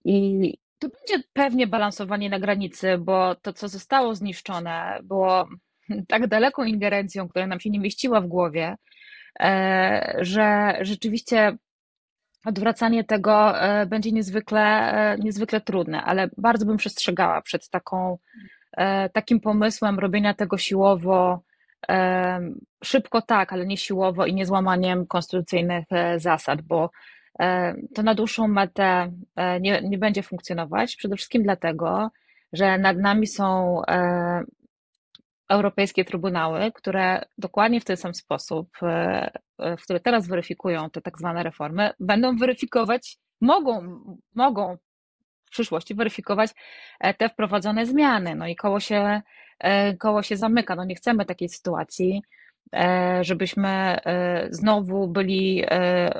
I 0.05 0.15
to 0.79 0.89
będzie 0.89 1.25
pewnie 1.33 1.67
balansowanie 1.67 2.31
na 2.31 2.39
granicy, 2.39 2.99
bo 2.99 3.35
to, 3.35 3.53
co 3.53 3.69
zostało 3.69 4.15
zniszczone, 4.15 5.01
było 5.03 5.49
tak 6.09 6.27
daleką 6.27 6.65
ingerencją, 6.65 7.29
która 7.29 7.47
nam 7.47 7.61
się 7.61 7.71
nie 7.71 7.81
mieściła 7.81 8.21
w 8.21 8.27
głowie, 8.27 8.77
że 10.21 10.79
rzeczywiście 10.81 11.57
odwracanie 12.45 13.05
tego 13.05 13.61
e, 13.61 13.87
będzie 13.87 14.13
niezwykle, 14.13 14.61
e, 14.61 15.19
niezwykle 15.19 15.61
trudne, 15.61 16.03
ale 16.03 16.31
bardzo 16.39 16.67
bym 16.67 16.77
przestrzegała 16.77 17.43
przed 17.43 17.69
taką, 17.69 18.19
takim 19.13 19.41
pomysłem 19.41 19.99
robienia 19.99 20.35
tego 20.35 20.59
siłowo, 20.59 21.43
szybko 22.85 23.23
tak, 23.23 23.53
ale 23.53 23.67
nie 23.67 23.77
siłowo 23.77 24.27
i 24.27 24.35
nie 24.35 24.47
złamaniem 24.47 25.07
konstytucyjnych 25.07 25.85
zasad, 26.17 26.63
bo 26.63 26.91
to 27.95 28.03
na 28.03 28.15
dłuższą 28.15 28.49
metę 28.49 29.13
nie, 29.61 29.83
nie 29.83 29.99
będzie 29.99 30.23
funkcjonować. 30.23 30.97
Przede 30.97 31.17
wszystkim 31.17 31.43
dlatego, 31.43 32.11
że 32.53 32.79
nad 32.79 32.99
nami 32.99 33.27
są 33.27 33.83
europejskie 35.49 36.05
trybunały, 36.05 36.73
które 36.75 37.25
dokładnie 37.39 37.81
w 37.81 37.85
ten 37.85 37.97
sam 37.97 38.15
sposób, 38.15 38.69
e, 38.83 39.31
e, 39.59 39.77
w 39.77 39.83
który 39.83 40.01
teraz 40.01 40.29
weryfikują 40.29 40.91
te 40.91 41.01
tak 41.01 41.19
zwane 41.19 41.43
reformy, 41.43 41.91
będą 42.01 42.37
weryfikować, 42.37 43.19
mogą, 43.41 44.01
mogą 44.35 44.77
w 45.47 45.51
przyszłości 45.51 45.95
weryfikować 45.95 46.51
e, 47.01 47.15
te 47.15 47.29
wprowadzone 47.29 47.87
zmiany. 47.87 48.35
No 48.35 48.47
i 48.47 48.57
koło 48.57 48.81
się, 48.81 49.23
koło 49.99 50.23
się 50.23 50.37
zamyka. 50.37 50.75
No 50.75 50.85
nie 50.85 50.95
chcemy 50.95 51.25
takiej 51.25 51.49
sytuacji, 51.49 52.23
żebyśmy 53.21 53.99
znowu 54.51 55.09
byli 55.09 55.65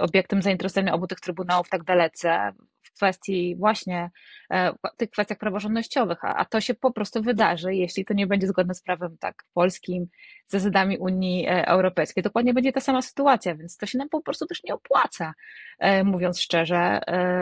obiektem 0.01 0.43
zainteresowania 0.43 0.95
obu 0.95 1.07
tych 1.07 1.21
trybunałów 1.21 1.69
tak 1.69 1.85
dalece 1.85 2.53
kwestii 2.95 3.57
właśnie, 3.57 4.11
e, 4.51 4.73
tych 4.97 5.11
kwestiach 5.11 5.39
praworządnościowych, 5.39 6.25
a, 6.25 6.35
a 6.35 6.45
to 6.45 6.61
się 6.61 6.75
po 6.75 6.93
prostu 6.93 7.23
wydarzy, 7.23 7.75
jeśli 7.75 8.05
to 8.05 8.15
nie 8.15 8.27
będzie 8.27 8.47
zgodne 8.47 8.75
z 8.75 8.83
prawem 8.83 9.17
tak 9.21 9.45
polskim, 9.55 10.07
z 10.47 10.53
zasadami 10.53 10.99
Unii 10.99 11.47
e, 11.47 11.67
Europejskiej. 11.67 12.23
Dokładnie 12.23 12.55
będzie 12.55 12.73
ta 12.73 12.81
sama 12.81 13.03
sytuacja, 13.03 13.55
więc 13.55 13.77
to 13.77 13.87
się 13.87 13.99
nam 13.99 14.09
po 14.09 14.23
prostu 14.23 14.47
też 14.47 14.65
nie 14.65 14.75
opłaca, 14.75 15.35
e, 15.79 16.05
mówiąc 16.05 16.41
szczerze, 16.41 17.01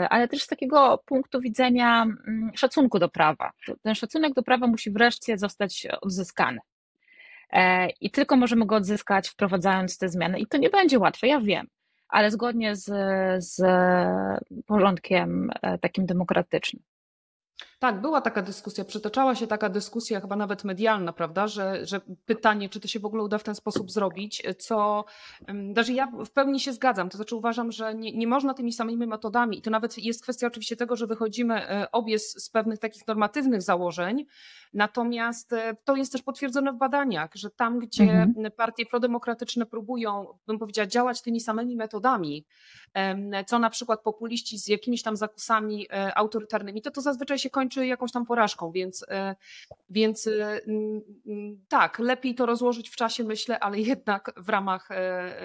ale 0.09 0.27
też 0.27 0.43
z 0.43 0.47
takiego 0.47 1.03
punktu 1.05 1.41
widzenia 1.41 2.03
mm, 2.03 2.51
szacunku 2.55 2.99
do 2.99 3.09
prawa. 3.09 3.51
Ten 3.81 3.95
szacunek 3.95 4.33
do 4.33 4.43
prawa 4.43 4.67
musi 4.67 4.91
wreszcie 4.91 5.37
zostać 5.37 5.87
odzyskany. 6.01 6.59
I 8.01 8.11
tylko 8.11 8.37
możemy 8.37 8.65
go 8.65 8.75
odzyskać, 8.75 9.29
wprowadzając 9.29 9.97
te 9.97 10.09
zmiany. 10.09 10.39
I 10.39 10.47
to 10.47 10.57
nie 10.57 10.69
będzie 10.69 10.99
łatwe, 10.99 11.27
ja 11.27 11.39
wiem 11.39 11.67
ale 12.13 12.31
zgodnie 12.31 12.75
z, 12.75 12.85
z 13.45 13.61
porządkiem 14.65 15.49
e, 15.61 15.77
takim 15.77 16.05
demokratycznym. 16.05 16.83
Tak, 17.83 18.01
była 18.01 18.21
taka 18.21 18.41
dyskusja, 18.41 18.85
przytaczała 18.85 19.35
się 19.35 19.47
taka 19.47 19.69
dyskusja, 19.69 20.21
chyba 20.21 20.35
nawet 20.35 20.63
medialna, 20.63 21.13
prawda, 21.13 21.47
że, 21.47 21.85
że 21.85 22.01
pytanie, 22.25 22.69
czy 22.69 22.79
to 22.79 22.87
się 22.87 22.99
w 22.99 23.05
ogóle 23.05 23.23
uda 23.23 23.37
w 23.37 23.43
ten 23.43 23.55
sposób 23.55 23.91
zrobić, 23.91 24.43
co, 24.59 25.05
znaczy 25.73 25.93
ja 25.93 26.07
w 26.25 26.31
pełni 26.31 26.59
się 26.59 26.73
zgadzam, 26.73 27.09
to 27.09 27.17
znaczy 27.17 27.35
uważam, 27.35 27.71
że 27.71 27.95
nie, 27.95 28.11
nie 28.17 28.27
można 28.27 28.53
tymi 28.53 28.73
samymi 28.73 29.07
metodami 29.07 29.57
i 29.57 29.61
to 29.61 29.71
nawet 29.71 29.97
jest 29.97 30.23
kwestia 30.23 30.47
oczywiście 30.47 30.75
tego, 30.75 30.95
że 30.95 31.07
wychodzimy 31.07 31.69
e, 31.69 31.91
obie 31.91 32.19
z, 32.19 32.43
z 32.43 32.49
pewnych 32.49 32.79
takich 32.79 33.07
normatywnych 33.07 33.61
założeń, 33.61 34.25
natomiast 34.73 35.53
e, 35.53 35.75
to 35.83 35.95
jest 35.95 36.11
też 36.11 36.21
potwierdzone 36.21 36.73
w 36.73 36.77
badaniach, 36.77 37.29
że 37.35 37.49
tam, 37.49 37.79
gdzie 37.79 38.03
mhm. 38.03 38.51
partie 38.51 38.85
prodemokratyczne 38.85 39.65
próbują, 39.65 40.27
bym 40.47 40.59
powiedziała, 40.59 40.87
działać 40.87 41.21
tymi 41.21 41.39
samymi 41.39 41.75
metodami, 41.75 42.45
co 43.47 43.59
na 43.59 43.69
przykład 43.69 44.01
populiści 44.01 44.57
z 44.57 44.67
jakimiś 44.67 45.03
tam 45.03 45.15
zakusami 45.15 45.87
e, 45.93 46.17
autorytarnymi, 46.17 46.81
to 46.81 46.91
to 46.91 47.01
zazwyczaj 47.01 47.39
się 47.39 47.49
kończy 47.49 47.72
jakąś 47.81 48.11
tam 48.11 48.25
porażką, 48.25 48.71
więc, 48.71 49.05
e, 49.09 49.35
więc 49.89 50.27
e, 50.27 50.59
tak, 51.67 51.99
lepiej 51.99 52.35
to 52.35 52.45
rozłożyć 52.45 52.89
w 52.89 52.95
czasie, 52.95 53.23
myślę, 53.23 53.59
ale 53.59 53.79
jednak 53.79 54.31
w 54.37 54.49
ramach, 54.49 54.89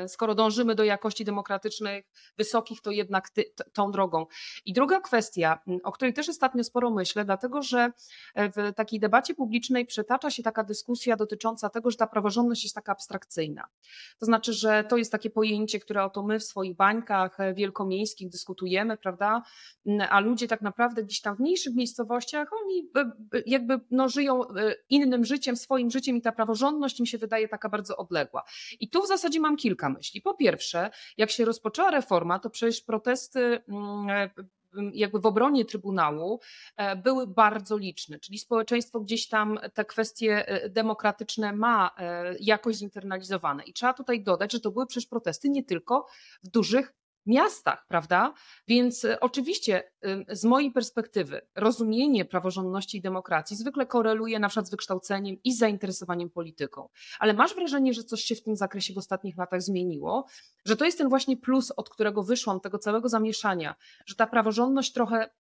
skoro 0.07 0.35
dążymy 0.35 0.75
do 0.75 0.85
jakości 0.85 1.25
demokratycznych, 1.25 2.05
wysokich, 2.39 2.81
to 2.81 2.91
jednak 2.91 3.31
ty, 3.31 3.45
tą 3.73 3.91
drogą. 3.91 4.27
I 4.67 4.73
druga 4.73 5.01
kwestia, 5.01 5.59
o 5.83 5.93
której 5.93 6.15
też 6.15 6.29
ostatnio 6.29 6.65
sporo 6.65 6.91
myślę, 6.91 7.25
dlatego 7.25 7.63
że 7.63 7.93
w 8.37 8.75
takiej 8.77 9.01
debacie 9.01 9.35
publicznej 9.35 9.87
przetacza 9.87 10.31
się 10.31 10.43
taka 10.43 10.65
dyskusja 10.65 11.17
dotycząca 11.17 11.69
tego, 11.69 11.91
że 11.91 11.97
ta 11.97 12.07
praworządność 12.07 12.63
jest 12.63 12.75
taka 12.75 12.93
abstrakcyjna. 12.93 13.69
To 14.19 14.27
znaczy, 14.27 14.53
że 14.53 14.85
to 14.85 14.97
jest 14.97 15.13
takie 15.13 15.31
pojęcie, 15.31 15.81
które 15.81 16.05
oto 16.05 16.23
my 16.23 16.39
w 16.39 16.45
swoich 16.45 16.77
bańkach 16.77 17.39
wielkomiejskich 17.55 18.29
dyskutujemy, 18.29 18.97
prawda? 18.97 19.43
A 20.11 20.21
ludzie 20.21 20.49
tak 20.49 20.61
naprawdę 20.63 21.05
gdzieś 21.05 21.21
tam 21.21 21.37
w 21.37 21.41
mniejszych 21.41 21.75
miejscowościach, 21.75 22.08
oni 22.63 22.91
jakby 23.47 23.81
no, 23.91 24.09
żyją 24.09 24.49
e, 24.49 24.75
innym 24.89 25.25
życiem, 25.25 25.57
swoim 25.57 25.91
życiem 25.91 26.17
i 26.17 26.23
ta 26.23 26.33
praworządność 26.33 27.01
im 27.01 27.07
się 27.07 27.19
wydaje 27.19 27.49
taka 27.49 27.69
bardzo 27.69 27.97
odległa. 27.97 28.45
I 28.81 28.91
tu 28.91 29.03
w 29.03 29.09
zasadzie 29.09 29.41
mam 29.41 29.57
kilka 29.57 29.89
myśli. 29.89 30.23
Po 30.23 30.35
pierwsze, 30.35 30.91
jak 31.17 31.31
się 31.31 31.45
rozpoczęła 31.45 31.91
reforma, 31.91 32.39
to 32.39 32.51
przecież 32.51 32.81
protesty 32.81 33.41
mm, 33.69 34.11
e, 34.11 34.31
jakby 34.93 35.21
w 35.21 35.27
obronie 35.27 35.65
Trybunału 35.65 36.41
e, 36.77 36.97
były 36.97 37.27
bardzo 37.27 37.77
liczne, 37.77 38.19
czyli 38.19 38.39
społeczeństwo 38.39 39.01
gdzieś 39.01 39.29
tam 39.29 39.59
te 39.75 39.85
kwestie 39.85 40.61
demokratyczne 40.71 41.53
ma 41.53 41.91
jakoś 42.41 42.77
zinternalizowane. 42.77 43.65
I 43.65 43.73
trzeba 43.73 43.93
tutaj 43.93 44.23
dodać, 44.23 44.53
że 44.53 44.61
to 44.61 44.71
były 44.71 44.87
przecież 44.87 45.07
protesty 45.07 45.49
nie 45.49 45.65
tylko 45.65 46.07
w 46.43 46.49
dużych 46.49 46.95
miastach, 47.29 47.87
prawda? 47.89 48.35
Więc 48.69 49.05
e, 49.05 49.21
oczywiście 49.21 49.83
z 50.29 50.45
mojej 50.45 50.73
perspektywy 50.73 51.41
rozumienie 51.55 52.25
praworządności 52.25 52.99
i 52.99 53.01
demokracji 53.01 53.57
zwykle 53.57 53.87
koreluje 53.87 54.39
na 54.39 54.49
przykład 54.49 54.67
z 54.67 54.71
wykształceniem 54.71 55.37
i 55.45 55.53
z 55.53 55.59
zainteresowaniem 55.59 56.31
polityką. 56.31 56.89
Ale 57.19 57.35
masz 57.35 57.55
wrażenie, 57.55 57.95
że 57.95 58.05
coś 58.05 58.23
się 58.23 58.35
w 58.35 58.43
tym 58.43 58.57
zakresie 58.57 58.95
w 58.95 58.99
ostatnich 58.99 59.37
latach 59.37 59.63
zmieniło? 59.63 60.27
Że 60.65 60.77
to 60.77 60.85
jest 60.85 60.99
ten 60.99 61.09
właśnie 61.09 61.37
plus, 61.37 61.73
od 61.77 61.91
którego 61.91 62.23
wyszłam, 62.23 62.61
tego 62.61 62.79
całego 62.79 63.09
zamieszania, 63.09 63.75
że 64.07 64.15
ta 64.15 64.27
praworządność 64.27 64.93
trochę 64.93 65.31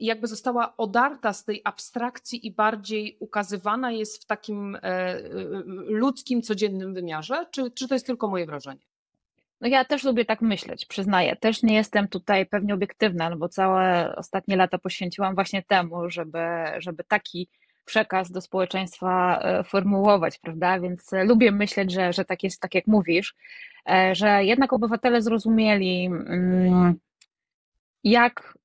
jakby 0.00 0.26
została 0.26 0.76
odarta 0.76 1.32
z 1.32 1.44
tej 1.44 1.60
abstrakcji 1.64 2.46
i 2.46 2.54
bardziej 2.54 3.16
ukazywana 3.20 3.92
jest 3.92 4.22
w 4.22 4.26
takim 4.26 4.76
e, 4.76 4.80
e, 4.82 5.22
ludzkim, 5.86 6.42
codziennym 6.42 6.94
wymiarze? 6.94 7.46
Czy, 7.50 7.70
czy 7.70 7.88
to 7.88 7.94
jest 7.94 8.06
tylko 8.06 8.28
moje 8.28 8.46
wrażenie? 8.46 8.89
No 9.60 9.68
ja 9.68 9.84
też 9.84 10.04
lubię 10.04 10.24
tak 10.24 10.42
myśleć, 10.42 10.86
przyznaję. 10.86 11.36
Też 11.36 11.62
nie 11.62 11.74
jestem 11.74 12.08
tutaj 12.08 12.46
pewnie 12.46 12.74
obiektywna, 12.74 13.30
no 13.30 13.36
bo 13.36 13.48
całe 13.48 14.14
ostatnie 14.16 14.56
lata 14.56 14.78
poświęciłam 14.78 15.34
właśnie 15.34 15.62
temu, 15.62 16.10
żeby, 16.10 16.38
żeby 16.78 17.04
taki 17.04 17.48
przekaz 17.84 18.30
do 18.30 18.40
społeczeństwa 18.40 19.38
e, 19.42 19.64
formułować, 19.64 20.38
prawda? 20.38 20.80
Więc 20.80 21.10
lubię 21.24 21.52
myśleć, 21.52 21.92
że, 21.92 22.12
że 22.12 22.24
tak 22.24 22.42
jest, 22.42 22.60
tak 22.60 22.74
jak 22.74 22.86
mówisz, 22.86 23.34
e, 23.90 24.14
że 24.14 24.44
jednak 24.44 24.72
obywatele 24.72 25.22
zrozumieli, 25.22 26.06
mm, 26.06 26.94
jak 28.04 28.58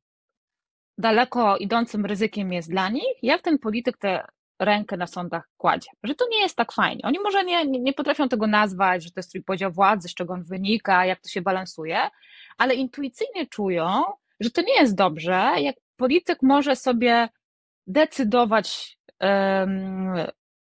daleko 0.97 1.57
idącym 1.57 2.05
ryzykiem 2.05 2.53
jest 2.53 2.69
dla 2.69 2.89
nich, 2.89 3.23
jak 3.23 3.41
ten 3.41 3.59
polityk 3.59 3.97
te 3.97 4.27
rękę 4.59 4.97
na 4.97 5.07
sądach 5.07 5.49
kładzie, 5.57 5.89
że 6.03 6.15
to 6.15 6.25
nie 6.31 6.41
jest 6.41 6.55
tak 6.55 6.71
fajnie. 6.71 7.01
Oni 7.03 7.19
może 7.19 7.43
nie, 7.43 7.65
nie 7.65 7.93
potrafią 7.93 8.29
tego 8.29 8.47
nazwać, 8.47 9.03
że 9.03 9.11
to 9.11 9.19
jest 9.19 9.31
trójpodział 9.31 9.71
władzy, 9.71 10.07
z 10.07 10.13
czego 10.13 10.33
on 10.33 10.43
wynika, 10.43 11.05
jak 11.05 11.19
to 11.19 11.29
się 11.29 11.41
balansuje, 11.41 11.99
ale 12.57 12.75
intuicyjnie 12.75 13.47
czują, 13.47 14.03
że 14.39 14.51
to 14.51 14.61
nie 14.61 14.75
jest 14.75 14.95
dobrze, 14.95 15.53
jak 15.57 15.75
polityk 15.97 16.39
może 16.41 16.75
sobie 16.75 17.29
decydować 17.87 18.97
um, 19.19 20.13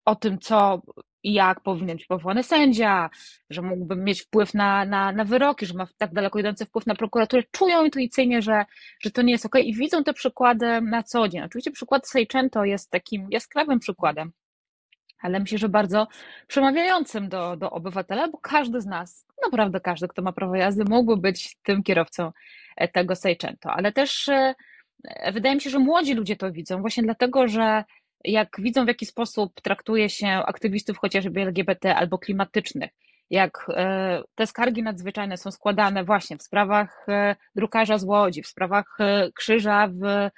o 0.05 0.17
tym, 0.17 0.39
co 0.39 0.83
jak 1.25 1.61
powinien 1.61 1.97
być 1.97 2.07
powołany 2.07 2.43
sędzia, 2.43 3.11
że 3.51 3.63
mógłby 3.63 3.97
mieć 3.97 4.23
wpływ 4.23 4.55
na, 4.55 4.85
na, 4.85 5.13
na 5.13 5.25
wyroki, 5.25 5.67
że 5.67 5.75
ma 5.75 5.87
tak 5.99 6.13
daleko 6.15 6.39
idący 6.39 6.67
wpływ 6.67 6.87
na 6.87 6.95
prokuraturę, 6.95 7.43
czują 7.51 7.85
intuicyjnie, 7.85 8.43
że, 8.43 8.65
że 9.01 9.11
to 9.11 9.23
nie 9.23 9.33
jest 9.33 9.47
ok 9.47 9.55
i 9.63 9.75
widzą 9.75 10.05
te 10.05 10.13
przykłady 10.13 10.81
na 10.81 11.03
co 11.03 11.29
dzień. 11.29 11.43
Oczywiście 11.43 11.71
przykład 11.71 12.09
Seicento 12.09 12.65
jest 12.65 12.91
takim 12.91 13.27
jaskrawym 13.31 13.79
przykładem, 13.79 14.33
ale 15.21 15.41
myślę, 15.41 15.59
że 15.59 15.69
bardzo 15.69 16.09
przemawiającym 16.47 17.29
do, 17.29 17.57
do 17.57 17.71
obywatela, 17.71 18.29
bo 18.29 18.39
każdy 18.39 18.81
z 18.81 18.87
nas, 18.87 19.27
naprawdę 19.45 19.81
każdy, 19.81 20.09
kto 20.09 20.23
ma 20.23 20.33
prawo 20.33 20.55
jazdy, 20.55 20.85
mógłby 20.89 21.23
być 21.23 21.57
tym 21.63 21.83
kierowcą 21.83 22.33
e, 22.77 22.89
tego 22.89 23.17
Seicento, 23.17 23.71
ale 23.71 23.93
też 23.93 24.29
e, 24.29 24.55
wydaje 25.33 25.55
mi 25.55 25.61
się, 25.61 25.71
że 25.71 25.79
młodzi 25.79 26.15
ludzie 26.15 26.37
to 26.37 26.53
widzą, 26.53 26.81
właśnie 26.81 27.03
dlatego, 27.03 27.49
że 27.49 27.85
jak 28.25 28.57
widzą, 28.59 28.85
w 28.85 28.89
jaki 28.89 29.07
sposób 29.07 29.61
traktuje 29.61 30.11
się 30.11 30.29
aktywistów 30.29 30.99
chociażby 30.99 31.41
LGBT 31.41 31.95
albo 31.95 32.19
klimatycznych, 32.19 32.91
jak 33.31 33.67
e, 33.69 34.23
te 34.35 34.47
skargi 34.47 34.83
nadzwyczajne 34.83 35.37
są 35.37 35.51
składane 35.51 36.05
właśnie 36.05 36.37
w 36.37 36.43
sprawach 36.43 37.07
e, 37.09 37.37
drukarza 37.55 37.99
z 37.99 38.05
Łodzi, 38.05 38.43
w 38.43 38.47
sprawach 38.47 38.97
e, 39.01 39.33
krzyża 39.33 39.89
w, 39.89 40.31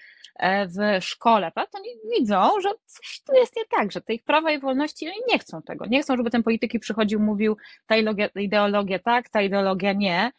w 0.76 1.04
szkole, 1.04 1.52
to 1.54 1.62
oni 1.74 1.88
widzą, 2.18 2.60
że 2.62 2.68
coś 2.86 3.22
tu 3.26 3.34
jest 3.34 3.56
nie 3.56 3.62
tak, 3.70 3.92
że 3.92 4.00
te 4.00 4.14
ich 4.14 4.24
prawa 4.24 4.52
i 4.52 4.58
wolności 4.58 5.06
oni 5.06 5.20
nie 5.32 5.38
chcą 5.38 5.62
tego. 5.62 5.86
Nie 5.86 6.02
chcą, 6.02 6.16
żeby 6.16 6.30
ten 6.30 6.42
polityk 6.42 6.72
przychodził, 6.80 7.20
mówił 7.20 7.56
ta 7.86 7.96
ideologia, 8.36 8.98
tak, 8.98 9.28
ta 9.28 9.42
ideologia 9.42 9.92
nie. 9.92 10.32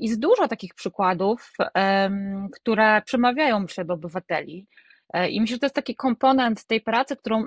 I 0.00 0.06
jest 0.06 0.20
dużo 0.20 0.48
takich 0.48 0.74
przykładów, 0.74 1.52
które 2.52 3.02
przemawiają 3.02 3.66
do 3.84 3.94
obywateli. 3.94 4.66
I 5.30 5.40
myślę, 5.40 5.54
że 5.54 5.60
to 5.60 5.66
jest 5.66 5.76
taki 5.76 5.96
komponent 5.96 6.64
tej 6.64 6.80
pracy, 6.80 7.16
którą 7.16 7.44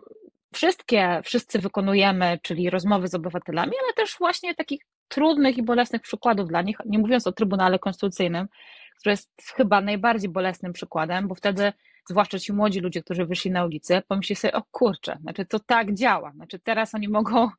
wszystkie, 0.53 1.21
wszyscy 1.23 1.59
wykonujemy, 1.59 2.39
czyli 2.41 2.69
rozmowy 2.69 3.07
z 3.07 3.15
obywatelami, 3.15 3.71
ale 3.83 3.93
też 3.93 4.15
właśnie 4.19 4.55
takich 4.55 4.81
trudnych 5.07 5.57
i 5.57 5.63
bolesnych 5.63 6.01
przykładów 6.01 6.47
dla 6.47 6.61
nich, 6.61 6.77
nie 6.85 6.99
mówiąc 6.99 7.27
o 7.27 7.31
Trybunale 7.31 7.79
Konstytucyjnym, 7.79 8.47
który 8.99 9.11
jest 9.11 9.31
chyba 9.55 9.81
najbardziej 9.81 10.29
bolesnym 10.29 10.73
przykładem, 10.73 11.27
bo 11.27 11.35
wtedy 11.35 11.73
zwłaszcza 12.09 12.39
ci 12.39 12.53
młodzi 12.53 12.79
ludzie, 12.79 13.03
którzy 13.03 13.25
wyszli 13.25 13.51
na 13.51 13.65
ulicę, 13.65 14.01
pomyśleli 14.07 14.35
sobie, 14.37 14.53
o 14.53 14.63
kurczę, 14.71 15.17
znaczy 15.21 15.45
to 15.45 15.59
tak 15.59 15.93
działa, 15.93 16.31
znaczy 16.31 16.59
teraz 16.59 16.95
oni 16.95 17.07
mogą 17.07 17.49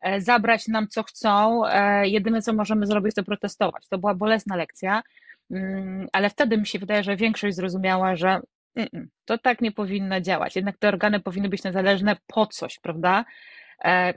e, 0.00 0.20
zabrać 0.20 0.68
nam 0.68 0.88
co 0.88 1.02
chcą, 1.02 1.62
e, 1.66 2.08
jedyne 2.08 2.42
co 2.42 2.52
możemy 2.52 2.86
zrobić 2.86 3.14
to 3.14 3.24
protestować. 3.24 3.88
To 3.88 3.98
była 3.98 4.14
bolesna 4.14 4.56
lekcja, 4.56 5.02
mm, 5.50 6.08
ale 6.12 6.30
wtedy 6.30 6.58
mi 6.58 6.66
się 6.66 6.78
wydaje, 6.78 7.02
że 7.02 7.16
większość 7.16 7.56
zrozumiała, 7.56 8.16
że 8.16 8.40
to 9.24 9.38
tak 9.38 9.60
nie 9.60 9.72
powinno 9.72 10.20
działać. 10.20 10.56
Jednak 10.56 10.78
te 10.78 10.88
organy 10.88 11.20
powinny 11.20 11.48
być 11.48 11.64
niezależne 11.64 12.16
po 12.26 12.46
coś, 12.46 12.78
prawda? 12.78 13.24
E, 13.84 14.14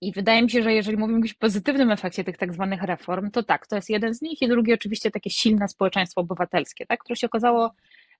I 0.00 0.12
wydaje 0.12 0.42
mi 0.42 0.50
się, 0.50 0.62
że 0.62 0.74
jeżeli 0.74 0.96
mówimy 0.96 1.18
o 1.18 1.20
jakimś 1.20 1.34
pozytywnym 1.34 1.90
efekcie 1.90 2.24
tych 2.24 2.36
tak 2.36 2.52
zwanych 2.52 2.82
reform, 2.82 3.30
to 3.30 3.42
tak, 3.42 3.66
to 3.66 3.76
jest 3.76 3.90
jeden 3.90 4.14
z 4.14 4.22
nich 4.22 4.42
i 4.42 4.48
drugi 4.48 4.72
oczywiście 4.72 5.10
takie 5.10 5.30
silne 5.30 5.68
społeczeństwo 5.68 6.20
obywatelskie, 6.20 6.86
tak, 6.86 7.00
które 7.00 7.16
się 7.16 7.26
okazało 7.26 7.74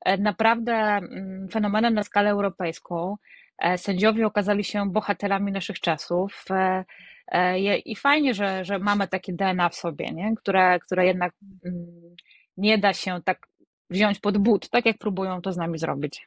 e, 0.05 0.17
naprawdę 0.17 0.75
mm, 0.75 1.49
fenomenem 1.49 1.95
na 1.95 2.03
skalę 2.03 2.31
europejską. 2.31 3.17
E, 3.59 3.79
sędziowie 3.79 4.27
okazali 4.27 4.65
się 4.65 4.91
bohaterami 4.91 5.53
naszych 5.53 5.81
czasów 5.81 6.45
i 7.85 7.97
fajnie, 7.97 8.35
że, 8.35 8.65
że 8.65 8.79
mamy 8.79 9.09
takie 9.09 9.33
DNA 9.33 9.69
w 9.69 9.75
sobie, 9.75 10.13
nie? 10.13 10.35
Które, 10.37 10.79
które 10.79 11.07
jednak 11.07 11.33
mm, 11.65 12.17
nie 12.57 12.79
da 12.79 12.93
się 12.93 13.21
tak 13.25 13.49
wziąć 13.91 14.19
pod 14.19 14.39
but, 14.39 14.69
tak 14.71 14.87
jak 14.87 14.99
próbują 14.99 15.43
to 15.43 15.53
z 15.53 15.57
nami 15.57 15.79
zrobić. 15.79 16.27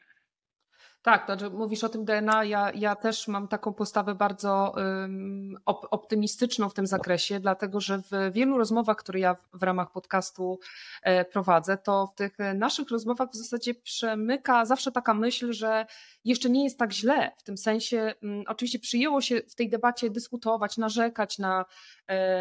Tak, 1.01 1.25
znaczy 1.25 1.49
mówisz 1.49 1.83
o 1.83 1.89
tym 1.89 2.05
DNA. 2.05 2.43
Ja, 2.43 2.71
ja 2.75 2.95
też 2.95 3.27
mam 3.27 3.47
taką 3.47 3.73
postawę 3.73 4.15
bardzo 4.15 4.73
um, 4.75 5.57
op 5.65 5.87
optymistyczną 5.91 6.69
w 6.69 6.73
tym 6.73 6.87
zakresie, 6.87 7.39
dlatego 7.39 7.79
że 7.79 7.97
w 7.97 8.33
wielu 8.33 8.57
rozmowach, 8.57 8.97
które 8.97 9.19
ja 9.19 9.35
w, 9.35 9.49
w 9.53 9.63
ramach 9.63 9.91
podcastu 9.91 10.59
e, 11.03 11.25
prowadzę, 11.25 11.77
to 11.77 12.07
w 12.07 12.15
tych 12.15 12.37
naszych 12.55 12.89
rozmowach 12.89 13.29
w 13.29 13.35
zasadzie 13.35 13.73
przemyka 13.73 14.65
zawsze 14.65 14.91
taka 14.91 15.13
myśl, 15.13 15.53
że 15.53 15.85
jeszcze 16.25 16.49
nie 16.49 16.63
jest 16.63 16.79
tak 16.79 16.93
źle. 16.93 17.31
W 17.37 17.43
tym 17.43 17.57
sensie, 17.57 18.13
um, 18.23 18.43
oczywiście 18.47 18.79
przyjęło 18.79 19.21
się 19.21 19.41
w 19.49 19.55
tej 19.55 19.69
debacie 19.69 20.09
dyskutować, 20.09 20.77
narzekać 20.77 21.39
na, 21.39 21.65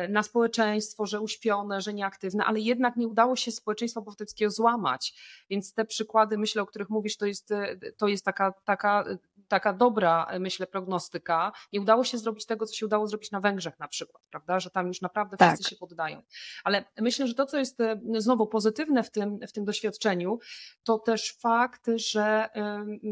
na 0.09 0.23
społeczeństwo, 0.23 1.07
że 1.07 1.21
uśpione, 1.21 1.81
że 1.81 1.95
nieaktywne, 1.95 2.45
ale 2.45 2.61
jednak 2.61 2.97
nie 2.97 3.09
udało 3.09 3.37
się 3.37 3.53
społeczeństwa 3.53 4.01
obywatelskiego 4.01 4.51
złamać. 4.51 5.15
Więc 5.51 5.75
te 5.75 5.85
przykłady, 5.85 6.39
myślę, 6.39 6.63
o 6.63 6.67
których 6.67 6.91
mówisz, 6.91 7.17
to 7.17 7.27
jest, 7.27 7.49
to 7.97 8.09
jest 8.09 8.25
taka 8.25 8.53
taka, 8.65 9.05
taka 9.49 9.73
dobra, 9.73 10.27
myślę, 10.41 10.67
prognostyka. 10.67 11.53
Nie 11.73 11.81
udało 11.81 12.05
się 12.05 12.19
zrobić 12.19 12.47
tego, 12.47 12.67
co 12.67 12.75
się 12.75 12.87
udało 12.87 13.07
zrobić 13.07 13.31
na 13.31 13.41
Węgrzech 13.41 13.79
na 13.79 13.89
przykład, 13.89 14.23
prawda? 14.31 14.61
Że 14.61 14.71
tam 14.71 14.87
już 14.87 15.01
naprawdę 15.01 15.37
tak. 15.37 15.55
wszyscy 15.55 15.71
się 15.71 15.77
poddają. 15.77 16.23
Ale 16.65 16.85
myślę, 17.01 17.27
że 17.27 17.35
to, 17.35 17.47
co 17.47 17.59
jest 17.59 17.81
e, 17.81 18.01
znowu 18.19 18.47
pozytywne 18.47 19.03
w 19.03 19.11
tym, 19.11 19.39
w 19.49 19.53
tym 19.53 19.65
doświadczeniu, 19.65 20.39
to 20.83 20.99
też 20.99 21.33
fakt, 21.33 21.91
że 21.97 22.49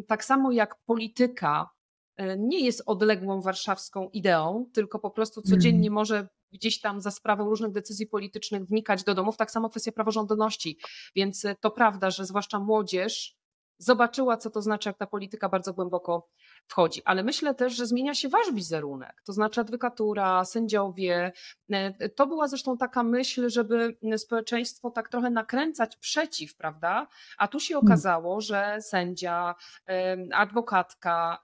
tak 0.06 0.24
samo 0.24 0.52
jak 0.52 0.74
polityka 0.74 1.70
e, 1.70 1.77
nie 2.38 2.64
jest 2.64 2.82
odległą 2.86 3.40
warszawską 3.40 4.08
ideą, 4.12 4.70
tylko 4.72 4.98
po 4.98 5.10
prostu 5.10 5.42
codziennie 5.42 5.88
mm. 5.88 5.92
może 5.94 6.28
gdzieś 6.52 6.80
tam 6.80 7.00
za 7.00 7.10
sprawą 7.10 7.44
różnych 7.44 7.72
decyzji 7.72 8.06
politycznych 8.06 8.64
wnikać 8.64 9.04
do 9.04 9.14
domów, 9.14 9.36
tak 9.36 9.50
samo 9.50 9.70
kwestia 9.70 9.92
praworządności. 9.92 10.78
Więc 11.16 11.44
e, 11.44 11.54
to 11.60 11.70
prawda, 11.70 12.10
że 12.10 12.24
zwłaszcza 12.24 12.60
młodzież 12.60 13.38
zobaczyła, 13.78 14.36
co 14.36 14.50
to 14.50 14.62
znaczy, 14.62 14.88
jak 14.88 14.98
ta 14.98 15.06
polityka 15.06 15.48
bardzo 15.48 15.74
głęboko 15.74 16.28
wchodzi. 16.68 17.02
Ale 17.04 17.22
myślę 17.22 17.54
też, 17.54 17.76
że 17.76 17.86
zmienia 17.86 18.14
się 18.14 18.28
wasz 18.28 18.52
wizerunek, 18.52 19.22
to 19.24 19.32
znaczy 19.32 19.60
adwokatura, 19.60 20.44
sędziowie. 20.44 21.32
E, 21.70 22.08
to 22.08 22.26
była 22.26 22.48
zresztą 22.48 22.76
taka 22.76 23.02
myśl, 23.02 23.50
żeby 23.50 23.96
społeczeństwo 24.16 24.90
tak 24.90 25.08
trochę 25.08 25.30
nakręcać 25.30 25.96
przeciw, 25.96 26.56
prawda? 26.56 27.06
A 27.38 27.48
tu 27.48 27.60
się 27.60 27.74
hmm. 27.74 27.88
okazało, 27.88 28.40
że 28.40 28.78
sędzia, 28.80 29.54
adwokatka 30.32 31.38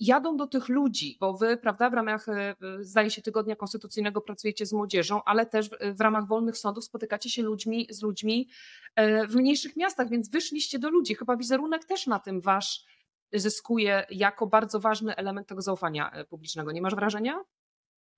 jadą 0.00 0.36
do 0.36 0.46
tych 0.46 0.68
ludzi, 0.68 1.16
bo 1.20 1.34
wy, 1.34 1.56
prawda, 1.56 1.90
w 1.90 1.94
ramach, 1.94 2.28
e, 2.28 2.54
zdaje 2.80 3.10
się, 3.10 3.22
tygodnia 3.22 3.56
konstytucyjnego 3.56 4.20
pracujecie 4.20 4.66
z 4.66 4.72
młodzieżą, 4.72 5.24
ale 5.24 5.46
też 5.46 5.70
w 5.94 6.00
ramach 6.00 6.26
wolnych 6.26 6.58
sądów 6.58 6.84
spotykacie 6.84 7.30
się 7.30 7.42
ludźmi, 7.42 7.86
z 7.90 8.02
ludźmi 8.02 8.48
e, 8.94 9.26
w 9.26 9.36
mniejszych 9.36 9.76
miastach, 9.76 10.08
więc 10.08 10.30
wyszliście 10.30 10.78
do 10.78 10.90
ludzi. 10.90 11.14
Chyba 11.14 11.36
wizerunek 11.36 11.84
też 11.84 12.06
na 12.06 12.18
tym 12.18 12.40
wasz 12.40 12.84
zyskuje 13.32 14.06
jako 14.10 14.46
bardzo 14.46 14.80
ważny 14.80 15.16
element 15.16 15.48
tego 15.48 15.62
zaufania 15.62 16.10
e, 16.10 16.24
publicznego. 16.24 16.72
Nie 16.72 16.82
masz 16.82 16.94
wrażenia? 16.94 17.40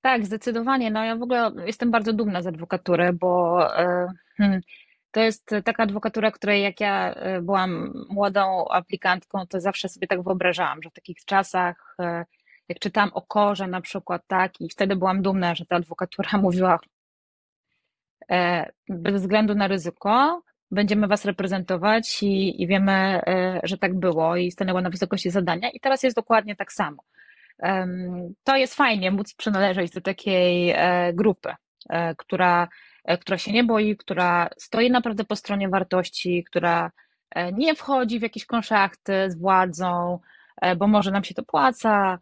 Tak, 0.00 0.26
zdecydowanie. 0.26 0.90
No 0.90 1.04
ja 1.04 1.16
w 1.16 1.22
ogóle 1.22 1.50
jestem 1.66 1.90
bardzo 1.90 2.12
dumna 2.12 2.42
z 2.42 2.46
adwokatury, 2.46 3.12
bo 3.12 3.60
e, 3.78 4.08
hmm, 4.36 4.60
to 5.10 5.20
jest 5.20 5.50
taka 5.64 5.82
adwokatura, 5.82 6.30
której 6.30 6.62
jak 6.62 6.80
ja 6.80 7.14
e, 7.14 7.42
byłam 7.42 7.92
młodą 8.08 8.64
aplikantką, 8.68 9.46
to 9.46 9.60
zawsze 9.60 9.88
sobie 9.88 10.06
tak 10.06 10.22
wyobrażałam, 10.22 10.82
że 10.82 10.90
w 10.90 10.94
takich 10.94 11.24
czasach, 11.24 11.96
jak 12.68 12.78
czytałam 12.78 13.10
o 13.14 13.22
korze 13.22 13.66
na 13.66 13.80
przykład, 13.80 14.22
tak, 14.26 14.60
i 14.60 14.68
wtedy 14.68 14.96
byłam 14.96 15.22
dumna, 15.22 15.54
że 15.54 15.66
ta 15.66 15.76
adwokatura 15.76 16.30
mówiła 16.42 16.78
bez 18.88 19.22
względu 19.22 19.54
na 19.54 19.68
ryzyko, 19.68 20.42
będziemy 20.72 21.06
Was 21.06 21.24
reprezentować 21.24 22.22
i, 22.22 22.62
i 22.62 22.66
wiemy, 22.66 22.92
e, 22.92 23.60
że 23.64 23.78
tak 23.78 23.98
było 23.98 24.36
i 24.36 24.50
stanęła 24.50 24.80
na 24.80 24.90
wysokości 24.90 25.30
zadania 25.30 25.70
i 25.70 25.80
teraz 25.80 26.02
jest 26.02 26.16
dokładnie 26.16 26.56
tak 26.56 26.72
samo. 26.72 27.02
To 28.44 28.56
jest 28.56 28.74
fajnie 28.74 29.10
móc 29.10 29.34
przynależeć 29.34 29.92
do 29.92 30.00
takiej 30.00 30.70
e, 30.70 31.12
grupy, 31.14 31.54
e, 31.88 32.14
która, 32.14 32.68
która 33.20 33.38
się 33.38 33.52
nie 33.52 33.64
boi, 33.64 33.96
która 33.96 34.48
stoi 34.56 34.90
naprawdę 34.90 35.24
po 35.24 35.36
stronie 35.36 35.68
wartości, 35.68 36.44
która 36.44 36.90
nie 37.52 37.74
wchodzi 37.74 38.18
w 38.18 38.22
jakieś 38.22 38.46
konszachty 38.46 39.30
z 39.30 39.38
władzą, 39.38 40.18
bo 40.76 40.86
może 40.86 41.10
nam 41.10 41.24
się 41.24 41.34
to 41.34 41.42
płaca, 41.42 42.18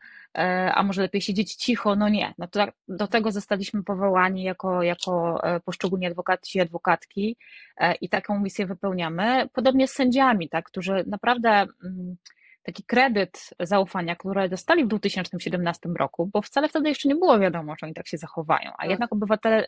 a 0.74 0.82
może 0.82 1.02
lepiej 1.02 1.20
siedzieć 1.20 1.54
cicho, 1.54 1.96
no 1.96 2.08
nie. 2.08 2.34
No 2.38 2.46
to 2.46 2.58
tak, 2.58 2.74
do 2.88 3.06
tego 3.06 3.32
zostaliśmy 3.32 3.84
powołani 3.84 4.42
jako, 4.42 4.82
jako 4.82 5.40
e, 5.44 5.60
poszczególni 5.60 6.06
adwokaci 6.06 6.58
i 6.58 6.60
adwokatki 6.60 7.36
e, 7.76 7.94
i 7.94 8.08
taką 8.08 8.40
misję 8.40 8.66
wypełniamy. 8.66 9.48
Podobnie 9.52 9.88
z 9.88 9.92
sędziami, 9.92 10.48
tak, 10.48 10.64
którzy 10.64 11.04
naprawdę 11.06 11.50
mm, 11.50 12.16
taki 12.62 12.84
kredyt 12.84 13.50
zaufania, 13.60 14.16
który 14.16 14.48
dostali 14.48 14.84
w 14.84 14.88
2017 14.88 15.88
roku, 15.98 16.30
bo 16.32 16.42
wcale 16.42 16.68
wtedy 16.68 16.88
jeszcze 16.88 17.08
nie 17.08 17.14
było 17.14 17.38
wiadomo, 17.38 17.74
że 17.80 17.86
oni 17.86 17.94
tak 17.94 18.08
się 18.08 18.18
zachowają, 18.18 18.70
a 18.72 18.82
tak. 18.82 18.90
jednak 18.90 19.12
obywatele 19.12 19.66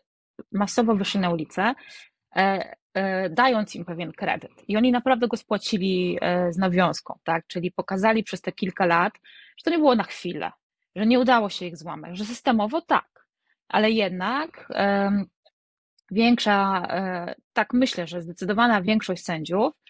masowo 0.53 0.95
wyszli 0.95 1.21
na 1.21 1.31
ulicę, 1.31 1.75
dając 3.31 3.75
im 3.75 3.85
pewien 3.85 4.13
kredyt. 4.13 4.69
I 4.69 4.77
oni 4.77 4.93
naprawdę 4.93 5.29
go 5.29 5.37
spłacili 5.37 6.19
z 6.51 6.59
nawiązką, 6.59 7.19
tak? 7.25 7.47
Czyli 7.47 7.71
pokazali 7.71 8.25
przez 8.25 8.41
te 8.41 8.53
kilka 8.53 8.87
lat, 8.87 9.13
że 9.57 9.65
to 9.65 9.71
nie 9.71 9.79
było 9.79 9.95
na 9.95 10.05
chwilę, 10.05 10.51
że 10.97 11.07
nie 11.07 11.21
udało 11.21 11.51
się 11.51 11.67
ich 11.67 11.77
złamać, 11.77 12.19
że 12.19 12.25
systemowo 12.25 12.81
tak, 12.81 13.27
ale 13.69 13.91
jednak 13.91 14.69
większa, 16.13 16.87
e, 16.91 17.35
tak 17.53 17.73
myślę, 17.73 18.07
że 18.07 18.23
zdecydowana 18.23 18.83
większość 18.83 19.25
sędziów 19.25 19.73
e, 19.75 19.82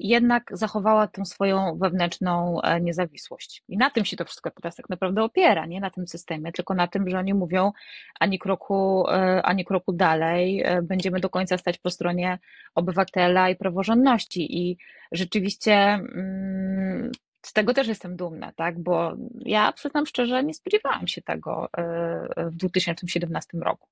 jednak 0.00 0.50
zachowała 0.52 1.06
tą 1.06 1.24
swoją 1.24 1.78
wewnętrzną 1.78 2.60
e, 2.62 2.80
niezawisłość. 2.80 3.62
I 3.68 3.76
na 3.76 3.90
tym 3.90 4.04
się 4.04 4.16
to 4.16 4.24
wszystko 4.24 4.50
teraz 4.50 4.76
tak 4.76 4.88
naprawdę 4.88 5.22
opiera, 5.22 5.66
nie 5.66 5.80
na 5.80 5.90
tym 5.90 6.08
systemie, 6.08 6.52
tylko 6.52 6.74
na 6.74 6.86
tym, 6.86 7.10
że 7.10 7.18
oni 7.18 7.34
mówią 7.34 7.72
ani 8.20 8.38
kroku, 8.38 9.04
ani 9.42 9.64
kroku 9.64 9.92
dalej, 9.92 10.64
będziemy 10.82 11.20
do 11.20 11.30
końca 11.30 11.58
stać 11.58 11.78
po 11.78 11.90
stronie 11.90 12.38
obywatela 12.74 13.50
i 13.50 13.56
praworządności. 13.56 14.58
I 14.58 14.78
rzeczywiście 15.12 15.74
mm, 15.74 17.10
z 17.42 17.52
tego 17.52 17.74
też 17.74 17.88
jestem 17.88 18.16
dumna, 18.16 18.52
tak? 18.52 18.78
bo 18.78 19.12
ja 19.40 19.72
przyznam 19.72 20.06
szczerze, 20.06 20.44
nie 20.44 20.54
spodziewałam 20.54 21.08
się 21.08 21.22
tego 21.22 21.68
e, 21.76 22.50
w 22.50 22.56
2017 22.56 23.58
roku. 23.58 23.88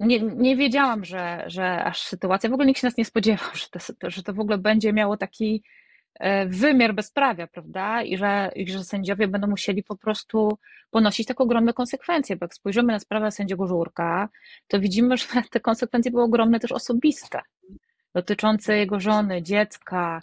Nie, 0.00 0.20
nie 0.20 0.56
wiedziałam, 0.56 1.04
że, 1.04 1.44
że 1.46 1.84
aż 1.84 2.02
sytuacja, 2.02 2.50
w 2.50 2.52
ogóle 2.52 2.66
nikt 2.66 2.80
się 2.80 2.86
nas 2.86 2.96
nie 2.96 3.04
spodziewał, 3.04 3.50
że 3.54 3.66
to, 3.98 4.10
że 4.10 4.22
to 4.22 4.34
w 4.34 4.40
ogóle 4.40 4.58
będzie 4.58 4.92
miało 4.92 5.16
taki 5.16 5.62
e, 6.20 6.46
wymiar 6.46 6.94
bezprawia, 6.94 7.46
prawda? 7.46 8.02
I 8.02 8.16
że, 8.16 8.50
I 8.54 8.72
że 8.72 8.84
sędziowie 8.84 9.28
będą 9.28 9.46
musieli 9.46 9.82
po 9.82 9.96
prostu 9.96 10.58
ponosić 10.90 11.26
tak 11.26 11.40
ogromne 11.40 11.72
konsekwencje, 11.72 12.36
bo 12.36 12.44
jak 12.44 12.54
spojrzymy 12.54 12.92
na 12.92 12.98
sprawę 12.98 13.30
sędziego 13.30 13.66
Żurka, 13.66 14.28
to 14.68 14.80
widzimy, 14.80 15.16
że 15.16 15.26
te 15.50 15.60
konsekwencje 15.60 16.10
były 16.10 16.22
ogromne 16.22 16.60
też 16.60 16.72
osobiste, 16.72 17.40
dotyczące 18.14 18.78
jego 18.78 19.00
żony, 19.00 19.42
dziecka, 19.42 20.22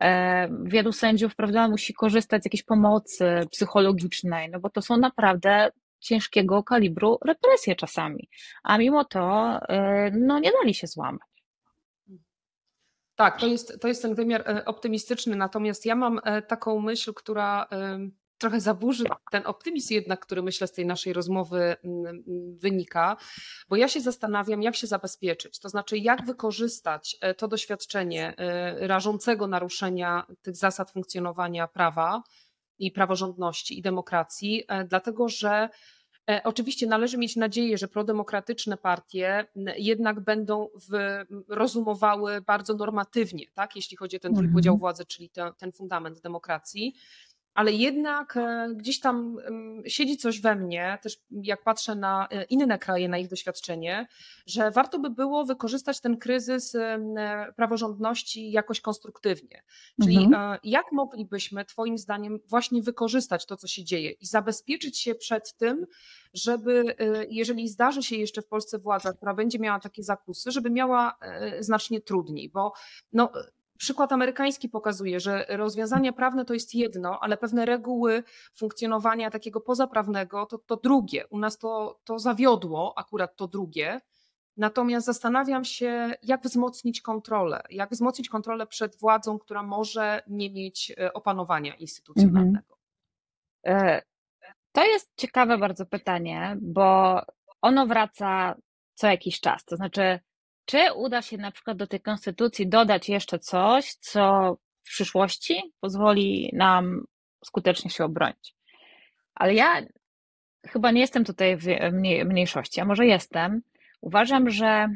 E, 0.00 0.48
wielu 0.64 0.92
sędziów, 0.92 1.36
prawda, 1.36 1.68
musi 1.68 1.94
korzystać 1.94 2.42
z 2.42 2.46
jakiejś 2.46 2.62
pomocy 2.62 3.24
psychologicznej, 3.50 4.50
no 4.50 4.60
bo 4.60 4.70
to 4.70 4.82
są 4.82 4.96
naprawdę 4.96 5.70
ciężkiego 6.04 6.62
kalibru 6.62 7.18
represje 7.24 7.76
czasami, 7.76 8.28
a 8.62 8.78
mimo 8.78 9.04
to 9.04 9.58
no, 10.12 10.38
nie 10.38 10.52
dali 10.52 10.74
się 10.74 10.86
złamać. 10.86 11.28
Tak, 13.14 13.40
to 13.40 13.46
jest, 13.46 13.80
to 13.80 13.88
jest 13.88 14.02
ten 14.02 14.14
wymiar 14.14 14.62
optymistyczny, 14.66 15.36
natomiast 15.36 15.86
ja 15.86 15.94
mam 15.94 16.20
taką 16.48 16.80
myśl, 16.80 17.14
która 17.14 17.68
trochę 18.38 18.60
zaburzy 18.60 19.04
ten 19.30 19.42
optymizm 19.46 19.94
jednak, 19.94 20.20
który 20.20 20.42
myślę 20.42 20.66
z 20.66 20.72
tej 20.72 20.86
naszej 20.86 21.12
rozmowy 21.12 21.76
mm, 21.84 22.06
mm, 22.06 22.58
wynika, 22.58 23.16
bo 23.68 23.76
ja 23.76 23.88
się 23.88 24.00
zastanawiam, 24.00 24.62
jak 24.62 24.76
się 24.76 24.86
zabezpieczyć, 24.86 25.58
to 25.58 25.68
znaczy 25.68 25.98
jak 25.98 26.26
wykorzystać 26.26 27.16
e, 27.20 27.34
to 27.34 27.48
doświadczenie 27.48 28.34
e, 28.36 28.88
rażącego 28.88 29.46
naruszenia 29.46 30.26
tych 30.42 30.56
zasad 30.56 30.90
funkcjonowania 30.90 31.68
prawa 31.68 32.22
i 32.78 32.90
praworządności 32.90 33.78
i 33.78 33.82
demokracji, 33.82 34.64
e, 34.68 34.84
dlatego 34.84 35.28
że 35.28 35.68
Oczywiście 36.44 36.86
należy 36.86 37.18
mieć 37.18 37.36
nadzieję, 37.36 37.78
że 37.78 37.88
prodemokratyczne 37.88 38.76
partie 38.76 39.46
jednak 39.76 40.20
będą 40.20 40.68
rozumowały 41.48 42.40
bardzo 42.40 42.74
normatywnie, 42.74 43.46
tak, 43.54 43.76
jeśli 43.76 43.96
chodzi 43.96 44.16
o 44.16 44.20
ten 44.20 44.34
trójpodział 44.34 44.74
mhm. 44.74 44.80
władzy, 44.80 45.04
czyli 45.06 45.30
ten, 45.30 45.52
ten 45.58 45.72
fundament 45.72 46.20
demokracji 46.20 46.94
ale 47.54 47.72
jednak 47.72 48.36
e, 48.36 48.68
gdzieś 48.76 49.00
tam 49.00 49.36
siedzi 49.86 50.16
coś 50.16 50.40
we 50.40 50.56
mnie, 50.56 50.98
też 51.02 51.16
jak 51.30 51.62
patrzę 51.62 51.94
na 51.94 52.28
e, 52.30 52.44
inne 52.44 52.78
kraje, 52.78 53.08
na 53.08 53.18
ich 53.18 53.28
doświadczenie, 53.28 54.06
że 54.46 54.70
warto 54.70 54.98
by 54.98 55.10
było 55.10 55.44
wykorzystać 55.44 56.00
ten 56.00 56.18
kryzys 56.18 56.74
e, 56.74 57.52
praworządności 57.56 58.50
jakoś 58.50 58.80
konstruktywnie. 58.80 59.62
Czyli 60.02 60.16
mhm. 60.16 60.58
jak 60.64 60.92
moglibyśmy, 60.92 61.64
Twoim 61.64 61.98
zdaniem, 61.98 62.38
właśnie 62.48 62.82
wykorzystać 62.82 63.46
to, 63.46 63.56
co 63.56 63.66
się 63.66 63.84
dzieje 63.84 64.10
i 64.10 64.26
zabezpieczyć 64.26 64.98
się 64.98 65.14
przed 65.14 65.56
tym, 65.56 65.86
żeby 66.34 66.96
jeżeli 67.30 67.68
zdarzy 67.68 68.02
się 68.02 68.16
jeszcze 68.16 68.42
w 68.42 68.46
Polsce 68.46 68.78
władza, 68.78 69.12
która 69.12 69.34
będzie 69.34 69.58
miała 69.58 69.80
takie 69.80 70.02
zakusy, 70.02 70.50
żeby 70.50 70.70
miała 70.70 71.18
znacznie 71.60 72.00
trudniej, 72.00 72.50
bo 72.50 72.72
no, 73.12 73.32
Przykład 73.78 74.12
amerykański 74.12 74.68
pokazuje, 74.68 75.20
że 75.20 75.46
rozwiązania 75.48 76.12
prawne 76.12 76.44
to 76.44 76.54
jest 76.54 76.74
jedno, 76.74 77.20
ale 77.20 77.36
pewne 77.36 77.66
reguły 77.66 78.22
funkcjonowania 78.54 79.30
takiego 79.30 79.60
pozaprawnego 79.60 80.46
to, 80.46 80.58
to 80.58 80.76
drugie. 80.76 81.26
U 81.26 81.38
nas 81.38 81.58
to, 81.58 82.00
to 82.04 82.18
zawiodło, 82.18 82.98
akurat 82.98 83.36
to 83.36 83.48
drugie. 83.48 84.00
Natomiast 84.56 85.06
zastanawiam 85.06 85.64
się, 85.64 86.14
jak 86.22 86.42
wzmocnić 86.42 87.00
kontrolę, 87.00 87.62
jak 87.70 87.90
wzmocnić 87.90 88.28
kontrolę 88.28 88.66
przed 88.66 88.96
władzą, 88.96 89.38
która 89.38 89.62
może 89.62 90.22
nie 90.26 90.50
mieć 90.50 90.92
e, 90.98 91.12
opanowania 91.12 91.74
instytucjonalnego. 91.74 92.78
Mhm. 93.62 94.00
To 94.72 94.84
jest 94.84 95.12
ciekawe 95.16 95.58
bardzo 95.58 95.86
pytanie, 95.86 96.56
bo 96.60 97.20
ono 97.62 97.86
wraca 97.86 98.54
co 98.94 99.06
jakiś 99.06 99.40
czas. 99.40 99.64
To 99.64 99.76
znaczy, 99.76 100.20
czy 100.64 100.92
uda 100.96 101.22
się 101.22 101.36
na 101.38 101.50
przykład 101.50 101.76
do 101.76 101.86
tej 101.86 102.00
konstytucji 102.00 102.68
dodać 102.68 103.08
jeszcze 103.08 103.38
coś, 103.38 103.94
co 103.94 104.56
w 104.82 104.88
przyszłości 104.88 105.72
pozwoli 105.80 106.50
nam 106.52 107.04
skutecznie 107.44 107.90
się 107.90 108.04
obronić? 108.04 108.54
Ale 109.34 109.54
ja 109.54 109.82
chyba 110.66 110.90
nie 110.90 111.00
jestem 111.00 111.24
tutaj 111.24 111.56
w 111.56 111.66
mniejszości, 112.24 112.80
a 112.80 112.84
może 112.84 113.06
jestem. 113.06 113.62
Uważam, 114.00 114.50
że 114.50 114.88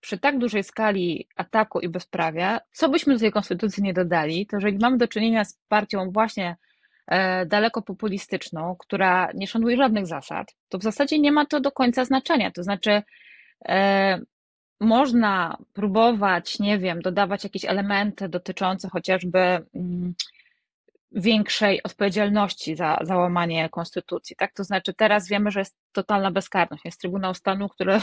przy 0.00 0.18
tak 0.18 0.38
dużej 0.38 0.64
skali 0.64 1.28
ataku 1.36 1.80
i 1.80 1.88
bezprawia, 1.88 2.60
co 2.72 2.88
byśmy 2.88 3.14
do 3.14 3.20
tej 3.20 3.32
konstytucji 3.32 3.82
nie 3.82 3.94
dodali, 3.94 4.46
to 4.46 4.56
jeżeli 4.56 4.78
mamy 4.78 4.96
do 4.96 5.08
czynienia 5.08 5.44
z 5.44 5.58
partią 5.68 6.10
właśnie 6.10 6.56
e, 7.06 7.46
daleko 7.46 7.82
populistyczną, 7.82 8.76
która 8.78 9.28
nie 9.34 9.46
szanuje 9.46 9.76
żadnych 9.76 10.06
zasad, 10.06 10.54
to 10.68 10.78
w 10.78 10.82
zasadzie 10.82 11.18
nie 11.18 11.32
ma 11.32 11.46
to 11.46 11.60
do 11.60 11.72
końca 11.72 12.04
znaczenia. 12.04 12.50
To 12.50 12.62
znaczy, 12.62 13.02
e, 13.68 14.18
można 14.80 15.56
próbować, 15.72 16.58
nie 16.58 16.78
wiem, 16.78 17.02
dodawać 17.02 17.44
jakieś 17.44 17.64
elementy 17.64 18.28
dotyczące 18.28 18.88
chociażby 18.88 19.38
mm, 19.74 20.14
większej 21.12 21.82
odpowiedzialności 21.82 22.76
za 22.76 22.98
załamanie 23.02 23.68
konstytucji. 23.68 24.36
Tak? 24.36 24.52
To 24.52 24.64
znaczy, 24.64 24.94
teraz 24.94 25.28
wiemy, 25.28 25.50
że 25.50 25.60
jest 25.60 25.76
totalna 25.92 26.30
bezkarność. 26.30 26.84
Jest 26.84 27.00
Trybunał 27.00 27.34
Stanu, 27.34 27.68
który, 27.68 27.98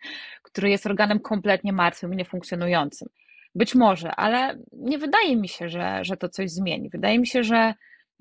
który 0.42 0.70
jest 0.70 0.86
organem 0.86 1.20
kompletnie 1.20 1.72
martwym 1.72 2.14
i 2.14 2.16
niefunkcjonującym. 2.16 3.08
Być 3.54 3.74
może, 3.74 4.14
ale 4.14 4.58
nie 4.72 4.98
wydaje 4.98 5.36
mi 5.36 5.48
się, 5.48 5.68
że, 5.68 6.04
że 6.04 6.16
to 6.16 6.28
coś 6.28 6.50
zmieni. 6.50 6.90
Wydaje 6.90 7.18
mi 7.18 7.26
się, 7.26 7.42
że 7.42 7.74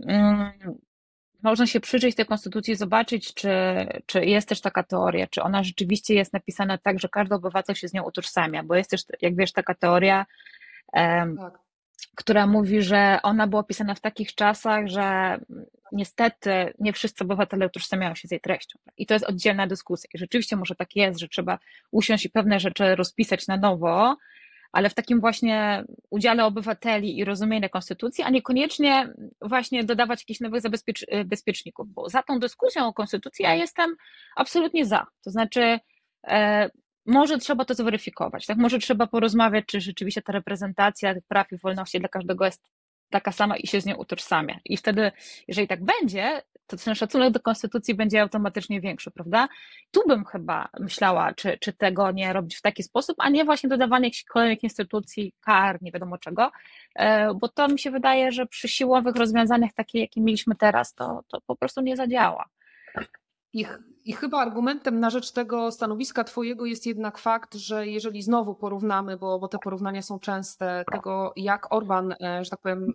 mm, 0.08 0.52
można 1.46 1.68
się 1.68 1.80
przyjrzeć 1.80 2.16
tej 2.16 2.26
konstytucji 2.26 2.74
i 2.74 2.78
zobaczyć, 2.78 3.34
czy, 3.34 3.50
czy 4.06 4.26
jest 4.26 4.50
też 4.50 4.62
taka 4.62 4.84
teoria, 4.84 5.28
czy 5.28 5.42
ona 5.42 5.64
rzeczywiście 5.64 6.14
jest 6.14 6.34
napisana 6.34 6.78
tak, 6.78 7.00
że 7.00 7.10
każdy 7.10 7.36
obywatel 7.36 7.76
się 7.76 7.88
z 7.88 7.94
nią 7.94 8.04
utożsamia, 8.04 8.64
bo 8.64 8.76
jest 8.76 8.90
też, 8.90 9.02
jak 9.22 9.36
wiesz, 9.36 9.52
taka 9.52 9.76
teoria, 9.76 10.26
tak. 10.92 11.60
która 12.16 12.48
mówi, 12.48 12.82
że 12.82 13.20
ona 13.24 13.48
była 13.48 13.64
pisana 13.64 13.96
w 13.96 14.00
takich 14.00 14.36
czasach, 14.36 14.88
że 14.88 15.38
niestety 15.92 16.74
nie 16.80 16.94
wszyscy 16.94 17.24
obywatele 17.24 17.66
utożsamiają 17.66 18.16
się 18.16 18.28
z 18.28 18.32
jej 18.32 18.40
treścią. 18.42 18.80
I 18.98 19.06
to 19.06 19.14
jest 19.14 19.26
oddzielna 19.26 19.68
dyskusja. 19.68 20.10
I 20.14 20.18
rzeczywiście 20.18 20.56
może 20.56 20.76
tak 20.76 20.96
jest, 20.96 21.20
że 21.20 21.28
trzeba 21.28 21.60
usiąść 21.92 22.26
i 22.26 22.30
pewne 22.30 22.60
rzeczy 22.60 22.96
rozpisać 22.96 23.48
na 23.48 23.58
nowo, 23.58 24.18
ale 24.76 24.90
w 24.90 24.94
takim 24.94 25.20
właśnie 25.20 25.84
udziale 26.10 26.46
obywateli 26.46 27.18
i 27.18 27.26
rozumieniu 27.26 27.70
konstytucji, 27.70 28.24
a 28.24 28.30
niekoniecznie 28.30 29.14
właśnie 29.42 29.84
dodawać 29.84 30.22
jakichś 30.22 30.40
nowych 30.40 30.62
zabezpieczników, 30.62 31.88
bo 31.94 32.10
za 32.10 32.24
tą 32.24 32.40
dyskusją 32.40 32.88
o 32.88 32.94
konstytucji 32.94 33.44
ja 33.44 33.56
jestem 33.56 33.96
absolutnie 34.36 34.86
za. 34.86 35.06
To 35.24 35.32
znaczy, 35.32 35.80
e, 36.28 36.70
może 37.06 37.38
trzeba 37.38 37.66
to 37.66 37.74
zweryfikować, 37.74 38.46
tak? 38.46 38.58
Może 38.58 38.80
trzeba 38.80 39.08
porozmawiać, 39.08 39.66
czy 39.66 39.82
rzeczywiście 39.82 40.22
ta 40.22 40.34
reprezentacja 40.34 41.16
praw 41.28 41.52
i 41.52 41.58
wolności 41.58 42.00
dla 42.00 42.10
każdego 42.10 42.46
jest 42.46 42.62
taka 43.10 43.32
sama 43.32 43.58
i 43.58 43.68
się 43.68 43.82
z 43.82 43.86
nią 43.86 43.96
utożsamia. 43.96 44.60
I 44.66 44.78
wtedy, 44.78 45.12
jeżeli 45.48 45.68
tak 45.68 45.86
będzie, 45.86 46.42
to 46.68 46.78
ten 46.78 46.96
szacunek 46.96 47.34
do 47.34 47.40
konstytucji 47.40 47.96
będzie 47.96 48.22
automatycznie 48.22 48.82
większy, 48.82 49.12
prawda? 49.12 49.48
Tu 49.92 50.02
bym 50.08 50.26
chyba 50.26 50.70
myślała, 50.80 51.34
czy, 51.34 51.58
czy 51.60 51.74
tego 51.74 52.12
nie 52.12 52.34
robić 52.34 52.56
w 52.56 52.62
taki 52.62 52.84
sposób, 52.84 53.16
a 53.20 53.30
nie 53.30 53.46
właśnie 53.46 53.70
dodawanie 53.70 54.08
jakichś 54.08 54.24
kolejnych 54.24 54.64
instytucji, 54.64 55.34
kar, 55.42 55.82
nie 55.82 55.92
wiadomo 55.92 56.18
czego, 56.18 56.52
e, 56.96 57.34
bo 57.34 57.50
to 57.50 57.68
mi 57.68 57.80
się 57.80 57.92
wydaje, 57.92 58.32
że 58.32 58.46
przy 58.46 58.68
siłowych 58.68 59.16
rozwiązaniach, 59.16 59.74
takie 59.74 60.00
jakie 60.00 60.22
mieliśmy 60.22 60.56
teraz, 60.56 60.94
to, 60.94 61.24
to 61.28 61.42
po 61.42 61.56
prostu 61.56 61.82
nie 61.82 61.96
zadziała. 61.96 62.46
I, 63.56 63.66
I, 64.06 64.14
chyba 64.14 64.40
argumentem 64.40 65.00
na 65.00 65.10
rzecz 65.10 65.32
tego 65.32 65.72
stanowiska 65.72 66.24
Twojego 66.24 66.66
jest 66.66 66.86
jednak 66.86 67.18
fakt, 67.18 67.56
że 67.56 67.88
jeżeli 67.88 68.22
znowu 68.22 68.56
porównamy, 68.56 69.18
bo, 69.18 69.40
bo 69.40 69.48
te 69.48 69.58
porównania 69.58 70.02
są 70.02 70.20
częste, 70.20 70.84
tego 70.92 71.34
jak 71.36 71.74
Orban, 71.74 72.16
e, 72.22 72.44
że 72.44 72.50
tak 72.50 72.60
powiem, 72.60 72.94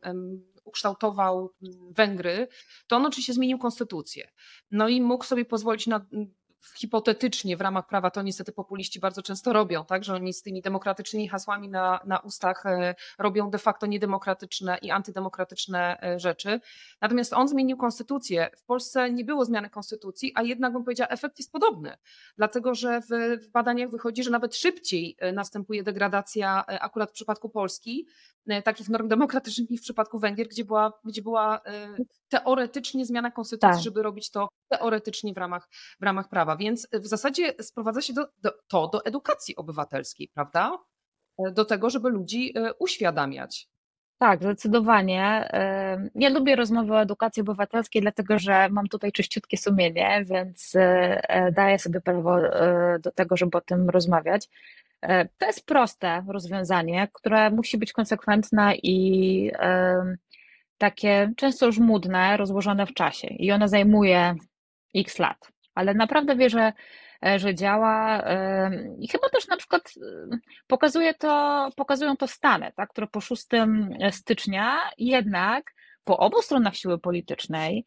ukształtował 0.65 1.51
Węgry, 1.91 2.49
to 2.87 2.97
on 2.97 3.07
oczywiście 3.07 3.33
zmienił 3.33 3.59
konstytucję. 3.59 4.31
No 4.71 4.89
i 4.89 5.01
mógł 5.01 5.25
sobie 5.25 5.45
pozwolić 5.45 5.87
na 5.87 6.07
hipotetycznie 6.77 7.57
w 7.57 7.61
ramach 7.61 7.87
prawa, 7.87 8.11
to 8.11 8.23
niestety 8.23 8.53
populiści 8.53 9.01
bardzo 9.01 9.23
często 9.23 9.53
robią, 9.53 9.85
tak, 9.85 10.05
że 10.05 10.15
oni 10.15 10.33
z 10.33 10.43
tymi 10.43 10.63
demokratycznymi 10.63 11.29
hasłami 11.29 11.69
na, 11.69 12.01
na 12.05 12.19
ustach 12.19 12.67
e, 12.67 12.95
robią 13.19 13.51
de 13.51 13.59
facto 13.59 13.87
niedemokratyczne 13.87 14.79
i 14.83 14.91
antydemokratyczne 14.91 16.03
e, 16.03 16.19
rzeczy. 16.19 16.61
Natomiast 17.01 17.33
on 17.33 17.49
zmienił 17.49 17.77
konstytucję. 17.77 18.51
W 18.57 18.65
Polsce 18.65 19.13
nie 19.13 19.25
było 19.25 19.45
zmiany 19.45 19.71
konstytucji, 19.71 20.33
a 20.35 20.43
jednak 20.43 20.73
bym 20.73 20.85
powiedziała, 20.85 21.09
efekt 21.09 21.39
jest 21.39 21.53
podobny, 21.53 21.97
dlatego 22.37 22.75
że 22.75 23.01
w, 23.01 23.39
w 23.45 23.49
badaniach 23.49 23.91
wychodzi, 23.91 24.23
że 24.23 24.31
nawet 24.31 24.57
szybciej 24.57 25.17
e, 25.19 25.33
następuje 25.33 25.83
degradacja 25.83 26.67
akurat 26.67 27.11
w 27.11 27.13
przypadku 27.13 27.49
Polski 27.49 28.07
takich 28.65 28.89
norm 28.89 29.09
demokratycznych 29.09 29.71
niż 29.71 29.81
w 29.81 29.83
przypadku 29.83 30.19
Węgier, 30.19 30.49
gdzie 30.49 30.65
była, 30.65 30.93
gdzie 31.05 31.23
była 31.23 31.61
teoretycznie 32.29 33.07
zmiana 33.07 33.31
konstytucji, 33.31 33.75
tak. 33.75 33.83
żeby 33.83 34.03
robić 34.03 34.31
to 34.31 34.49
teoretycznie 34.69 35.35
w 35.35 35.37
ramach, 35.37 35.69
w 36.01 36.03
ramach 36.03 36.29
prawa. 36.29 36.50
Więc 36.57 36.89
w 36.93 37.07
zasadzie 37.07 37.55
sprowadza 37.61 38.01
się 38.01 38.13
do, 38.13 38.27
do, 38.43 38.53
to 38.69 38.89
do 38.89 39.05
edukacji 39.05 39.57
obywatelskiej, 39.57 40.31
prawda? 40.35 40.79
E, 41.39 41.51
do 41.51 41.65
tego, 41.65 41.91
żeby 41.91 42.11
ludzi 42.11 42.53
e, 42.59 42.75
uświadamiać. 42.75 43.69
Tak, 44.19 44.43
zdecydowanie. 44.43 45.51
Ja 46.15 46.29
lubię 46.29 46.57
rozmowy 46.57 46.95
o 46.95 47.03
edukacji 47.03 47.41
obywatelskiej, 47.41 48.03
dlatego 48.03 48.39
że 48.39 48.69
mam 48.69 48.89
tutaj 48.89 49.13
czyściutkie 49.13 49.57
sumienie, 49.57 50.25
więc 50.27 50.73
e, 50.77 51.53
daję 51.53 51.79
sobie 51.79 52.01
prawo 52.01 52.37
do 53.03 53.11
tego, 53.11 53.37
żeby 53.37 53.59
o 53.59 53.61
tym 53.61 53.91
rozmawiać. 53.91 54.49
To 55.39 55.47
jest 55.47 55.67
proste 55.67 56.25
rozwiązanie, 56.29 57.09
które 57.13 57.51
musi 57.51 57.79
być 57.79 57.93
konsekwentne 57.93 58.75
i 58.83 59.51
takie 60.79 61.33
często 61.37 61.73
żmudne, 61.73 62.37
rozłożone 62.37 62.87
w 62.87 62.95
czasie 62.95 63.29
i 63.29 63.53
ona 63.53 63.69
zajmuje 63.69 64.35
x 64.95 65.19
lat, 65.19 65.53
ale 65.81 65.95
naprawdę 65.95 66.37
wierzę, 66.37 66.73
e, 67.27 67.39
że 67.39 67.55
działa 67.55 68.23
i 68.99 69.09
chyba 69.09 69.29
też 69.29 69.49
na 69.49 69.57
przykład 69.57 69.95
pokazuje 70.67 71.15
to, 71.15 71.69
pokazują 71.77 72.17
to 72.17 72.27
Stany, 72.27 72.73
tak, 72.77 72.91
które 72.91 73.07
po 73.07 73.21
6 73.21 73.47
stycznia 74.11 74.91
jednak 74.99 75.73
po 76.05 76.19
obu 76.19 76.43
stronach 76.43 76.77
siły 76.77 76.99
politycznej 76.99 77.87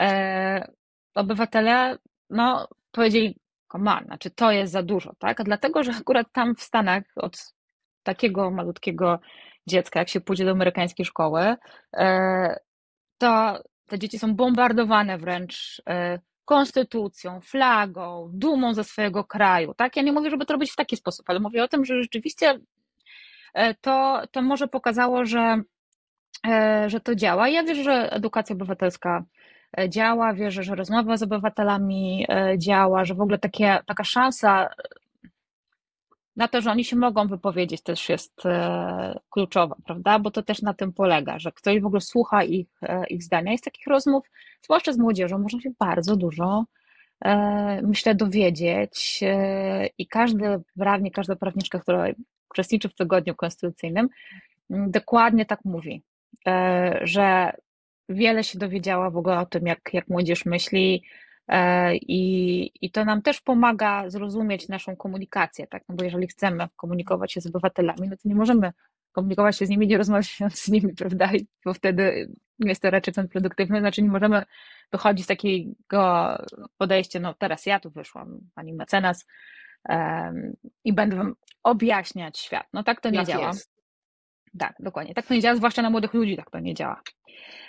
e, 0.00 0.72
obywatele 1.14 1.98
no, 2.30 2.68
powiedzieli, 2.92 3.38
come 3.72 3.92
on, 3.92 4.04
znaczy 4.04 4.30
to 4.30 4.52
jest 4.52 4.72
za 4.72 4.82
dużo, 4.82 5.12
tak? 5.18 5.42
Dlatego, 5.42 5.82
że 5.82 5.92
akurat 5.92 6.26
tam 6.32 6.54
w 6.54 6.62
Stanach 6.62 7.02
od 7.16 7.54
takiego 8.02 8.50
malutkiego 8.50 9.20
dziecka, 9.66 9.98
jak 9.98 10.08
się 10.08 10.20
pójdzie 10.20 10.44
do 10.44 10.50
amerykańskiej 10.50 11.06
szkoły, 11.06 11.54
e, 11.96 12.56
to 13.18 13.62
te 13.86 13.98
dzieci 13.98 14.18
są 14.18 14.34
bombardowane 14.34 15.18
wręcz 15.18 15.82
e, 15.88 16.18
konstytucją, 16.50 17.40
flagą, 17.40 18.30
dumą 18.32 18.74
ze 18.74 18.84
swojego 18.84 19.24
kraju. 19.24 19.74
Tak? 19.74 19.96
Ja 19.96 20.02
nie 20.02 20.12
mówię, 20.12 20.30
żeby 20.30 20.46
to 20.46 20.52
robić 20.52 20.72
w 20.72 20.76
taki 20.76 20.96
sposób, 20.96 21.30
ale 21.30 21.40
mówię 21.40 21.64
o 21.64 21.68
tym, 21.68 21.84
że 21.84 22.02
rzeczywiście 22.02 22.58
e, 23.54 23.74
to, 23.74 24.22
to 24.30 24.42
może 24.42 24.68
pokazało, 24.68 25.24
że, 25.24 25.62
że 26.86 27.00
to 27.00 27.14
działa. 27.14 27.48
Ja 27.48 27.62
wierzę, 27.64 27.82
że 27.82 28.12
edukacja 28.12 28.54
obywatelska 28.54 29.24
działa, 29.88 30.34
wierzę, 30.34 30.62
że 30.62 30.74
rozmowa 30.74 31.16
z 31.16 31.22
obywatelami 31.22 32.26
działa, 32.58 33.04
że 33.04 33.14
w 33.14 33.20
ogóle 33.20 33.38
takie, 33.38 33.78
taka 33.86 34.04
szansa 34.04 34.68
na 36.36 36.48
to, 36.48 36.60
że 36.60 36.70
oni 36.70 36.84
się 36.84 36.96
mogą 36.96 37.28
wypowiedzieć, 37.28 37.82
też 37.82 38.08
jest 38.08 38.46
e, 38.46 39.18
kluczowa, 39.30 39.76
prawda? 39.84 40.18
Bo 40.18 40.30
to 40.30 40.42
też 40.42 40.62
na 40.62 40.74
tym 40.74 40.92
polega, 40.92 41.38
że 41.38 41.52
ktoś 41.52 41.80
w 41.80 41.86
ogóle 41.86 42.00
słucha 42.00 42.44
ich, 42.44 42.68
e, 42.82 43.06
ich 43.06 43.22
zdania. 43.22 43.52
Jest 43.52 43.64
takich 43.64 43.86
rozmów, 43.86 44.26
zwłaszcza 44.62 44.92
z 44.92 44.98
młodzieżą, 44.98 45.38
można 45.38 45.60
się 45.60 45.70
bardzo 45.78 46.16
dużo, 46.16 46.64
e, 47.24 47.82
myślę, 47.82 48.14
dowiedzieć 48.14 49.20
i 49.98 50.06
każdy 50.06 50.60
prawnik, 50.78 51.14
każda 51.14 51.36
prawniczka, 51.36 51.78
która 51.78 52.06
uczestniczy 52.50 52.88
w 52.88 52.94
tygodniu 52.94 53.34
konstytucyjnym, 53.34 54.08
dokładnie 54.70 55.46
tak 55.46 55.60
mówi, 55.64 56.02
że 57.02 57.52
wiele 58.08 58.44
się 58.44 58.58
dowiedziała 58.58 59.10
w 59.10 59.16
ogóle 59.16 59.38
o 59.38 59.46
tym, 59.46 59.66
jak, 59.66 59.80
jak 59.92 60.08
młodzież 60.08 60.44
myśli, 60.44 61.02
I, 61.94 62.72
I 62.80 62.90
to 62.90 63.04
nam 63.04 63.22
też 63.22 63.40
pomaga 63.40 64.10
zrozumieć 64.10 64.68
naszą 64.68 64.96
komunikację, 64.96 65.66
tak? 65.66 65.82
No 65.88 65.94
bo 65.94 66.04
jeżeli 66.04 66.26
chcemy 66.26 66.68
komunikować 66.76 67.32
się 67.32 67.40
z 67.40 67.46
obywatelami, 67.46 68.08
no 68.08 68.16
to 68.16 68.22
nie 68.24 68.34
możemy 68.34 68.72
komunikować 69.12 69.56
się 69.56 69.66
z 69.66 69.68
nimi, 69.68 69.86
nie 69.86 69.98
rozmawiając 69.98 70.60
z 70.64 70.68
nimi, 70.68 70.94
prawda? 70.94 71.34
I 71.34 71.46
bo 71.64 71.74
wtedy 71.74 72.32
jest 72.58 72.82
to 72.82 72.90
raczej 72.90 73.14
ten 73.14 73.28
produktywny, 73.28 73.80
znaczy 73.80 74.02
nie 74.02 74.08
możemy 74.08 74.42
wychodzić 74.92 75.24
z 75.24 75.28
takiego 75.28 76.36
podejścia, 76.78 77.20
no 77.20 77.34
teraz 77.34 77.66
ja 77.66 77.80
tu 77.80 77.90
wyszłam, 77.90 78.40
pani 78.54 78.72
mecenas, 78.74 79.26
um, 79.88 80.56
i 80.84 80.92
będę 80.92 81.16
wam 81.16 81.34
objaśniać 81.62 82.38
świat. 82.38 82.66
No 82.72 82.82
tak 82.82 83.00
to 83.00 83.10
nie 83.10 83.18
Jak 83.18 83.26
działa. 83.26 83.46
Jest. 83.46 83.79
Tak, 84.58 84.74
dokładnie. 84.78 85.14
Tak 85.14 85.26
to 85.26 85.34
nie 85.34 85.40
działa, 85.40 85.56
zwłaszcza 85.56 85.82
na 85.82 85.90
młodych 85.90 86.14
ludzi 86.14 86.36
tak 86.36 86.50
to 86.50 86.58
nie 86.58 86.74
działa. 86.74 87.02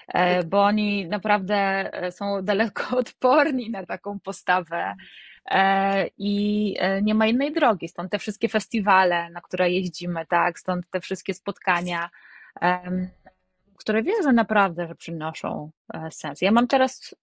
E, 0.08 0.44
bo 0.44 0.64
oni 0.64 1.08
naprawdę 1.08 1.56
e, 1.94 2.12
są 2.12 2.42
daleko 2.44 2.98
odporni 2.98 3.70
na 3.70 3.86
taką 3.86 4.20
postawę 4.20 4.96
e, 5.46 6.08
i 6.18 6.76
nie 7.02 7.16
ma 7.16 7.28
innej 7.28 7.54
drogi. 7.54 7.88
Stąd 7.88 8.12
te 8.12 8.20
wszystkie 8.20 8.50
festiwale, 8.50 9.30
na 9.30 9.42
które 9.42 9.72
jeździmy, 9.72 10.26
tak, 10.26 10.60
stąd 10.60 10.90
te 10.90 11.00
wszystkie 11.00 11.34
spotkania, 11.34 12.10
które 13.78 14.04
wierzę 14.04 14.34
naprawdę, 14.34 14.88
że 14.88 14.96
przynoszą 14.96 15.72
sens. 16.10 16.42
Ja 16.42 16.52
mam 16.52 16.68
teraz 16.68 17.16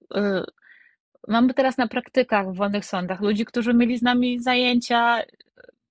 Mamy 1.28 1.54
teraz 1.54 1.78
na 1.78 1.88
praktykach 1.88 2.52
w 2.52 2.56
wolnych 2.56 2.84
sądach 2.84 3.20
ludzi, 3.20 3.44
którzy 3.44 3.74
mieli 3.74 3.98
z 3.98 4.02
nami 4.02 4.40
zajęcia 4.40 5.22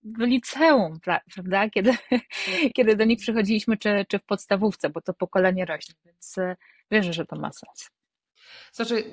w 0.03 0.19
liceum, 0.19 0.99
prawda? 1.35 1.69
Kiedy, 1.69 1.91
kiedy 2.75 2.95
do 2.95 3.05
nich 3.05 3.19
przychodziliśmy, 3.19 3.77
czy, 3.77 4.05
czy 4.07 4.19
w 4.19 4.23
podstawówce, 4.23 4.89
bo 4.89 5.01
to 5.01 5.13
pokolenie 5.13 5.65
rośnie, 5.65 5.95
więc 6.05 6.35
wierzę, 6.91 7.13
że 7.13 7.25
to 7.25 7.35
ma 7.35 7.51
sens. 7.51 7.89
Znaczy, 8.73 9.03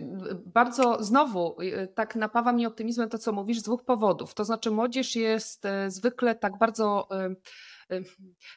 bardzo 0.47 1.05
znowu 1.05 1.61
y, 1.63 1.89
tak 1.95 2.17
napawa 2.17 2.53
mnie 2.53 2.69
optymizmem 2.69 3.09
to, 3.09 3.19
co 3.19 3.33
mówisz, 3.33 3.59
z 3.59 3.63
dwóch 3.63 3.85
powodów. 3.85 4.35
To 4.35 4.45
znaczy, 4.45 4.71
młodzież 4.71 5.17
jest 5.17 5.65
e, 5.65 5.91
zwykle 5.91 6.35
tak 6.35 6.59
bardzo 6.59 7.09
Y, 7.13 7.37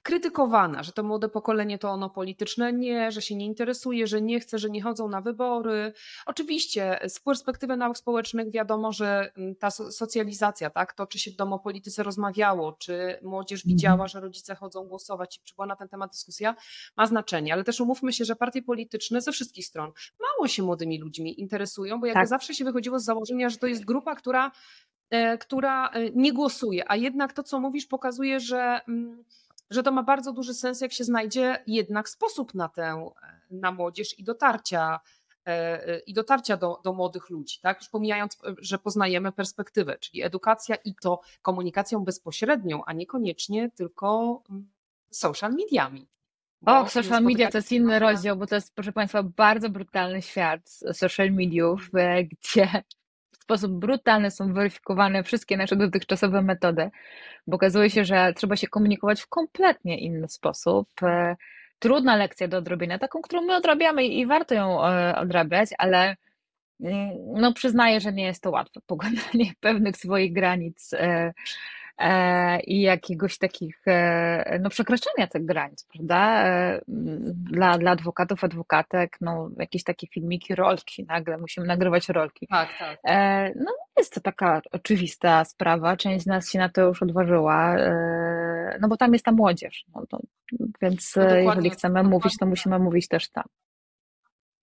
krytykowana, 0.04 0.84
że 0.84 0.92
to 0.92 1.04
młode 1.04 1.30
pokolenie 1.30 1.78
to 1.78 1.90
ono 1.90 2.10
polityczne 2.10 2.74
nie, 2.74 3.12
że 3.12 3.22
się 3.22 3.36
nie 3.36 3.46
interesuje, 3.46 4.08
że 4.08 4.22
nie 4.22 4.40
chce, 4.40 4.60
że 4.60 4.70
nie 4.70 4.82
chodzą 4.82 5.10
na 5.10 5.22
wybory. 5.22 5.94
Oczywiście 6.26 7.00
z 7.08 7.20
perspektywy 7.20 7.78
nauk 7.78 7.98
społecznych 7.98 8.52
wiadomo, 8.52 8.92
że 8.92 9.32
mm, 9.38 9.56
ta 9.56 9.72
socjalizacja, 9.72 10.70
tak, 10.70 10.94
to 10.94 11.08
czy 11.08 11.20
się 11.20 11.32
w 11.32 11.36
domu 11.36 11.56
o 11.56 11.60
polityce 11.60 12.04
rozmawiało, 12.04 12.72
czy 12.72 13.20
młodzież 13.24 13.60
mhm. 13.60 13.76
widziała, 13.76 14.08
że 14.08 14.20
rodzice 14.20 14.56
chodzą 14.56 14.84
głosować 14.84 15.38
i 15.38 15.42
czy 15.44 15.56
była 15.56 15.68
na 15.68 15.76
ten 15.76 15.90
temat 15.90 16.12
dyskusja, 16.12 16.56
ma 16.98 17.08
znaczenie, 17.08 17.54
ale 17.54 17.64
też 17.64 17.82
umówmy 17.82 18.14
się, 18.14 18.26
że 18.26 18.36
partie 18.36 18.62
polityczne 18.62 19.22
ze 19.22 19.32
wszystkich 19.32 19.66
stron 19.66 19.92
mało 20.20 20.48
się 20.48 20.64
młodymi 20.64 21.00
ludźmi 21.00 21.42
interesują, 21.42 22.00
bo 22.00 22.06
jakby 22.06 22.20
tak. 22.20 22.28
zawsze 22.28 22.54
się 22.54 22.66
wychodziło 22.66 23.00
z 23.00 23.04
założenia, 23.04 23.50
że 23.50 23.58
to 23.58 23.68
jest 23.68 23.86
grupa, 23.86 24.16
która 24.16 24.48
E, 24.48 24.52
która 25.40 25.90
e, 25.90 26.10
nie 26.10 26.34
głosuje, 26.34 26.92
a 26.92 26.96
jednak 26.96 27.34
to, 27.34 27.44
co 27.44 27.60
mówisz, 27.60 27.86
pokazuje, 27.86 28.40
że, 28.40 28.80
mm, 28.88 29.24
że 29.70 29.84
to 29.84 29.92
ma 29.92 30.04
bardzo 30.04 30.34
duży 30.34 30.54
sens, 30.54 30.82
jak 30.82 30.94
się 30.94 31.04
znajdzie 31.04 31.64
jednak 31.68 32.10
sposób 32.10 32.54
na 32.54 32.70
tę, 32.70 32.84
e, 32.84 33.12
na 33.52 33.72
młodzież 33.72 34.20
i 34.20 34.24
dotarcia 34.24 35.00
i 36.08 36.14
dotarcia 36.14 36.58
do, 36.58 36.82
do 36.84 36.94
młodych 36.94 37.30
ludzi, 37.30 37.60
tak? 37.62 37.78
Już 37.82 37.90
pomijając, 37.90 38.38
że 38.58 38.78
poznajemy 38.78 39.32
perspektywę, 39.32 39.98
czyli 39.98 40.24
edukacja 40.24 40.76
i 40.76 40.96
to 40.96 41.22
komunikacją 41.42 42.04
bezpośrednią, 42.04 42.86
a 42.86 42.94
niekoniecznie 42.94 43.72
tylko 43.72 44.42
mm, 44.50 44.70
social 45.10 45.54
mediami. 45.54 46.08
O, 46.66 46.90
social 46.90 47.24
media 47.24 47.52
to 47.52 47.58
jest 47.58 47.72
inny 47.72 48.00
rozdział, 48.00 48.38
bo 48.38 48.48
to 48.48 48.56
jest, 48.56 48.76
proszę 48.76 48.92
Państwa, 48.92 49.24
bardzo 49.24 49.70
brutalny 49.70 50.22
świat 50.22 50.70
social 50.94 51.32
mediów, 51.32 51.90
gdzie 52.32 52.84
sposób 53.48 53.72
brutalny 53.72 54.32
są 54.32 54.54
weryfikowane 54.54 55.24
wszystkie 55.24 55.58
nasze 55.58 55.76
dotychczasowe 55.76 56.42
metody, 56.42 56.90
bo 57.48 57.56
okazuje 57.56 57.90
się, 57.90 58.06
że 58.06 58.34
trzeba 58.36 58.56
się 58.56 58.68
komunikować 58.68 59.22
w 59.22 59.28
kompletnie 59.28 60.00
inny 60.00 60.28
sposób. 60.30 60.90
E, 61.04 61.36
trudna 61.80 62.16
lekcja 62.16 62.48
do 62.48 62.58
odrobienia, 62.58 63.00
taką, 63.00 63.22
którą 63.22 63.42
my 63.42 63.56
odrabiamy 63.56 64.06
i 64.06 64.26
warto 64.26 64.56
ją 64.56 64.86
e, 64.86 65.16
odrabiać, 65.16 65.70
ale 65.78 66.16
mm, 66.82 67.10
no 67.34 67.54
przyznaję, 67.54 68.00
że 68.00 68.14
nie 68.14 68.24
jest 68.24 68.44
to 68.44 68.52
łatwe 68.52 68.80
pokonanie 68.88 69.54
pewnych 69.60 69.98
swoich 69.98 70.34
granic 70.34 70.94
e, 70.94 71.34
i 72.64 72.82
jakiegoś 72.82 73.38
takich, 73.38 73.82
e, 73.88 74.60
no 74.62 74.70
przekraczania 74.70 75.28
tych 75.28 75.46
granic, 75.46 75.86
prawda? 75.94 76.46
E, 76.48 76.82
dla, 77.34 77.78
dla 77.78 77.92
adwokatów, 77.92 78.44
adwokatek, 78.44 79.18
no 79.22 79.50
jakieś 79.58 79.84
takie 79.84 80.08
filmiki, 80.08 80.56
rolki, 80.56 81.06
nagle 81.06 81.38
musimy 81.38 81.68
nagrywać 81.68 82.10
rolki. 82.10 82.48
Tak, 82.48 82.70
tak. 82.80 83.00
No 83.56 83.72
jest 83.98 84.14
to 84.14 84.22
taka 84.22 84.62
oczywista 84.72 85.46
sprawa, 85.46 85.98
część 85.98 86.24
z 86.24 86.28
nas 86.28 86.52
się 86.52 86.60
na 86.60 86.70
to 86.70 86.82
już 86.82 87.04
odważyła, 87.04 87.76
no 88.82 88.88
bo 88.88 88.98
tam 88.98 89.14
jest 89.14 89.26
ta 89.26 89.32
młodzież, 89.32 89.86
no 89.96 90.06
to, 90.10 90.20
więc 90.82 91.16
no 91.16 91.36
jeżeli 91.36 91.70
chcemy 91.70 92.04
mówić, 92.04 92.38
to 92.38 92.46
musimy 92.46 92.80
mówić 92.80 93.08
też 93.08 93.30
tam. 93.30 93.44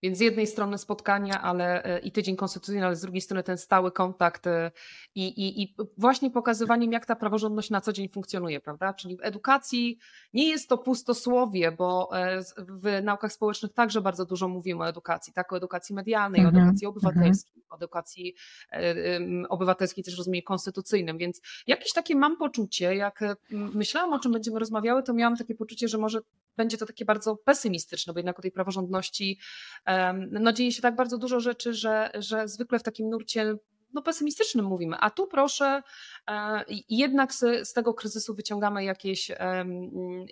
Więc 0.05 0.19
z 0.19 0.21
jednej 0.21 0.47
strony 0.47 0.79
spotkania 0.79 1.43
ale, 1.43 1.85
e, 1.85 1.99
i 1.99 2.13
tydzień 2.13 2.37
konstytucyjny, 2.37 2.87
ale 2.87 2.97
z 2.97 3.01
drugiej 3.01 3.21
strony 3.21 3.43
ten 3.43 3.59
stały 3.59 3.93
kontakt 3.93 4.47
e, 4.47 4.71
i, 5.15 5.27
i, 5.27 5.63
i 5.63 5.77
właśnie 5.99 6.31
pokazywaniem, 6.31 6.93
jak 6.93 7.07
ta 7.07 7.17
praworządność 7.17 7.71
na 7.71 7.81
co 7.81 7.93
dzień 7.93 8.09
funkcjonuje, 8.09 8.61
prawda? 8.61 8.95
Czyli 8.95 9.17
w 9.17 9.23
edukacji 9.23 9.99
nie 10.35 10.49
jest 10.49 10.69
to 10.69 10.79
pustosłowie, 10.79 11.73
bo 11.73 12.19
e, 12.19 12.41
w 12.57 13.03
naukach 13.03 13.33
społecznych 13.33 13.73
także 13.73 14.01
bardzo 14.01 14.25
dużo 14.25 14.49
mówimy 14.49 14.85
o 14.85 14.89
edukacji, 14.89 15.33
tak? 15.33 15.53
O 15.53 15.57
edukacji 15.57 15.95
medialnej, 15.95 16.41
o 16.41 16.49
mhm, 16.49 16.65
edukacji 16.65 16.87
mhm. 16.87 16.97
obywatelskiej, 16.97 17.63
o 17.71 17.77
edukacji 17.77 18.35
obywatelskiej 19.49 20.05
też 20.05 20.19
rozumie 20.19 20.43
konstytucyjnym, 20.43 21.19
więc 21.19 21.41
jakieś 21.67 21.93
takie 21.93 22.17
mam 22.17 22.37
poczucie, 22.37 22.97
jak 22.97 23.21
myślałam 23.51 24.13
o 24.13 24.19
czym 24.19 24.33
będziemy 24.33 24.59
rozmawiały, 24.59 25.03
to 25.03 25.15
miałam 25.15 25.37
takie 25.37 25.55
poczucie, 25.55 25.89
że 25.89 25.99
może 25.99 26.21
będzie 26.57 26.79
to 26.79 26.87
takie 26.87 27.05
bardzo 27.05 27.37
pesymistyczne, 27.37 28.13
bo 28.13 28.19
jednak 28.19 28.39
o 28.39 28.43
tej 28.43 28.53
praworządności 28.53 29.39
no, 30.31 30.53
dzieje 30.53 30.73
się 30.73 30.83
tak 30.83 30.97
bardzo 30.97 31.19
dużo 31.19 31.41
rzeczy, 31.41 31.75
że, 31.75 32.11
że 32.15 32.49
zwykle 32.49 32.79
w 32.79 32.83
takim 32.83 33.11
nurcie 33.11 33.57
no, 33.95 34.03
pesymistycznym 34.03 34.67
mówimy, 34.67 34.97
a 35.01 35.11
tu 35.11 35.27
proszę, 35.27 35.83
e, 36.31 36.65
jednak 36.89 37.35
z, 37.35 37.69
z 37.69 37.73
tego 37.73 37.95
kryzysu 37.95 38.35
wyciągamy 38.35 38.85
jakieś, 38.85 39.31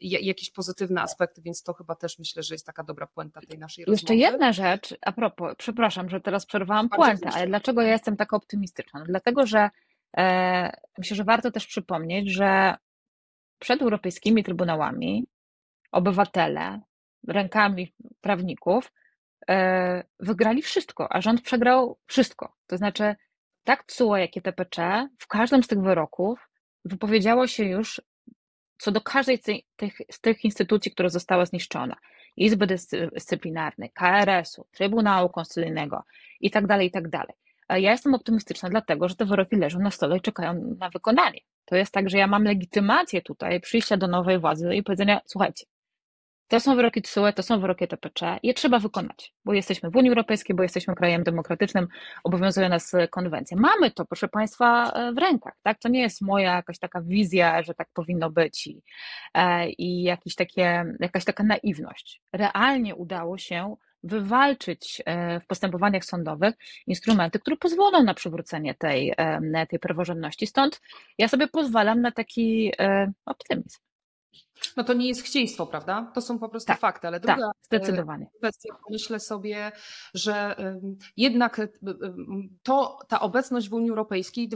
jakieś 0.01 0.51
pozytywne 0.51 1.03
aspekty, 1.03 1.43
więc 1.43 1.63
to 1.63 1.75
chyba 1.75 1.95
też 1.95 2.19
myślę, 2.19 2.43
że 2.43 2.55
jest 2.55 2.67
taka 2.67 2.85
dobra 2.85 3.07
puenta 3.07 3.41
tej 3.41 3.59
naszej 3.59 3.85
rozmowy. 3.85 4.03
Jeszcze 4.03 4.17
jedna 4.17 4.53
rzecz, 4.53 4.95
a 5.03 5.13
propos, 5.13 5.55
przepraszam, 5.59 6.09
że 6.09 6.21
teraz 6.21 6.47
przerwałam 6.47 6.89
puentę, 6.89 7.31
ale 7.33 7.47
dlaczego 7.47 7.83
ja 7.83 7.93
jestem 7.93 8.17
taka 8.17 8.37
optymistyczna? 8.37 9.01
No, 9.01 9.07
dlatego, 9.07 9.47
że 9.47 9.71
e, 10.17 10.73
myślę, 10.99 11.17
że 11.17 11.25
warto 11.25 11.51
też 11.51 11.67
przypomnieć, 11.67 12.31
że 12.31 12.75
przed 13.59 13.83
europejskimi 13.83 14.45
trybunałami 14.45 15.27
obywatele 15.93 16.81
rękami 17.29 17.95
prawników 18.21 18.93
e, 19.49 20.05
wygrali 20.21 20.63
wszystko, 20.63 21.13
a 21.13 21.21
rząd 21.21 21.43
przegrał 21.43 21.99
wszystko. 22.07 22.57
To 22.67 22.77
znaczy, 22.77 23.15
tak 23.65 23.85
CUE, 23.87 24.17
jak 24.17 24.37
i 24.37 24.43
TPC 24.43 25.09
w 25.19 25.27
każdym 25.27 25.63
z 25.63 25.69
tych 25.69 25.81
wyroków 25.81 26.49
wypowiedziało 26.85 27.47
się 27.47 27.65
już 27.65 28.03
co 28.79 28.93
do 28.93 29.01
każdej 29.01 29.39
z 29.39 29.43
tych, 29.77 29.95
z 30.11 30.21
tych 30.21 30.45
instytucji, 30.45 30.93
która 30.93 31.09
została 31.09 31.47
zniszczona. 31.47 31.97
Izby 32.37 32.67
Dyscyplinarnej, 32.67 33.91
KRS-u, 33.91 34.67
Trybunału 34.71 35.29
Konstytucyjnego 35.29 36.03
i 36.41 36.51
tak 36.51 36.67
dalej, 36.67 36.89
i 36.89 36.91
tak 36.91 37.09
dalej. 37.09 37.35
Ja 37.69 37.91
jestem 37.91 38.15
optymistyczna, 38.15 38.69
dlatego 38.69 39.09
że 39.09 39.17
te 39.17 39.25
wyroki 39.25 39.57
leżą 39.57 39.79
na 39.79 39.91
stole 39.91 40.17
i 40.17 40.21
czekają 40.21 40.77
na 40.79 40.91
wykonanie. 40.91 41.41
To 41.65 41.77
jest 41.77 41.93
tak, 41.93 42.11
że 42.11 42.19
ja 42.19 42.27
mam 42.27 42.45
legitymację 42.45 43.23
tutaj 43.23 43.61
przyjścia 43.61 43.97
do 43.97 44.07
nowej 44.07 44.39
władzy 44.39 44.75
i 44.75 44.83
powiedzenia: 44.83 45.21
słuchajcie, 45.27 45.67
to 46.53 46.61
są 46.61 46.77
wyroki 46.77 47.03
TSUE, 47.03 47.33
to 47.33 47.43
są 47.43 47.61
wyroki 47.61 47.89
TPC, 47.89 48.39
je 48.43 48.55
trzeba 48.55 48.79
wykonać, 48.79 49.35
bo 49.45 49.53
jesteśmy 49.53 49.91
w 49.91 49.97
Unii 49.97 50.09
Europejskiej, 50.09 50.57
bo 50.57 50.63
jesteśmy 50.63 50.95
krajem 50.95 51.23
demokratycznym, 51.23 51.89
obowiązuje 52.25 52.69
nas 52.69 52.93
konwencja. 53.11 53.57
Mamy 53.61 53.91
to, 53.91 54.05
proszę 54.05 54.29
Państwa, 54.29 54.93
w 55.15 55.19
rękach, 55.19 55.55
tak? 55.63 55.79
To 55.79 55.89
nie 55.89 56.01
jest 56.01 56.23
moja 56.23 56.57
jakaś 56.57 56.79
taka 56.79 57.03
wizja, 57.03 57.63
że 57.63 57.75
tak 57.75 57.89
powinno 57.95 58.31
być 58.31 58.67
i, 58.67 58.83
e, 59.35 59.71
i 59.71 60.03
jakieś 60.03 60.35
takie, 60.35 60.85
jakaś 61.01 61.25
taka 61.25 61.43
naiwność. 61.43 62.23
Realnie 62.33 62.95
udało 62.95 63.39
się 63.39 63.77
wywalczyć 64.03 65.03
e, 65.07 65.41
w 65.41 65.47
postępowaniach 65.47 66.05
sądowych 66.05 66.55
instrumenty, 66.87 67.39
które 67.39 67.57
pozwolą 67.57 68.03
na 68.03 68.15
przywrócenie 68.15 68.75
tej, 68.75 69.15
e, 69.17 69.67
tej 69.67 69.79
praworządności. 69.79 70.47
Stąd 70.47 70.81
ja 71.19 71.29
sobie 71.29 71.49
pozwalam 71.49 72.01
na 72.01 72.11
taki 72.11 72.73
optymizm. 73.27 73.79
No 74.77 74.85
to 74.85 74.93
nie 74.93 75.09
jest 75.09 75.23
chcieństwo, 75.23 75.67
prawda? 75.67 76.11
To 76.15 76.21
są 76.21 76.39
po 76.39 76.49
prostu 76.49 76.67
tak, 76.67 76.79
fakty. 76.79 77.07
Ale 77.07 77.21
druga 77.21 77.37
tak, 77.37 77.53
zdecydowanie. 77.63 78.27
kwestia, 78.39 78.75
myślę 78.91 79.21
sobie, 79.21 79.73
że 80.15 80.57
jednak 81.17 81.61
to, 82.63 82.99
ta 83.09 83.21
obecność 83.21 83.69
w 83.69 83.75
Unii 83.75 83.91
Europejskiej 83.91 84.49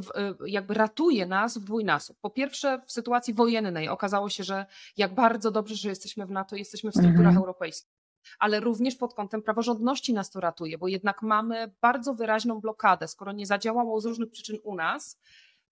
jakby 0.47 0.75
ratuje 0.75 1.27
nas 1.27 1.59
w 1.59 1.65
dwójnasób. 1.65 2.17
Po 2.21 2.31
pierwsze 2.31 2.83
w 2.87 2.93
sytuacji 2.93 3.35
wojennej 3.35 3.89
okazało 3.89 4.29
się, 4.29 4.45
że 4.45 4.67
jak 4.97 5.15
bardzo 5.15 5.51
dobrze, 5.51 5.75
że 5.75 5.89
jesteśmy 5.89 6.27
w 6.27 6.31
NATO, 6.31 6.57
jesteśmy 6.57 6.91
w 6.91 6.95
strukturach 6.95 7.19
mhm. 7.19 7.39
europejskich 7.39 7.97
ale 8.39 8.61
również 8.61 8.97
pod 8.97 9.15
kątem 9.15 9.43
praworządności 9.43 10.15
nas 10.15 10.31
to 10.31 10.41
ratuje, 10.41 10.79
bo 10.79 10.89
jednak 10.89 11.23
mamy 11.23 11.75
bardzo 11.81 12.15
wyraźną 12.15 12.61
blokadę. 12.61 13.09
Skoro 13.09 13.33
nie 13.33 13.47
zadziałało 13.47 14.01
z 14.01 14.05
różnych 14.05 14.31
przyczyn 14.31 14.59
u 14.63 14.75
nas, 14.75 15.19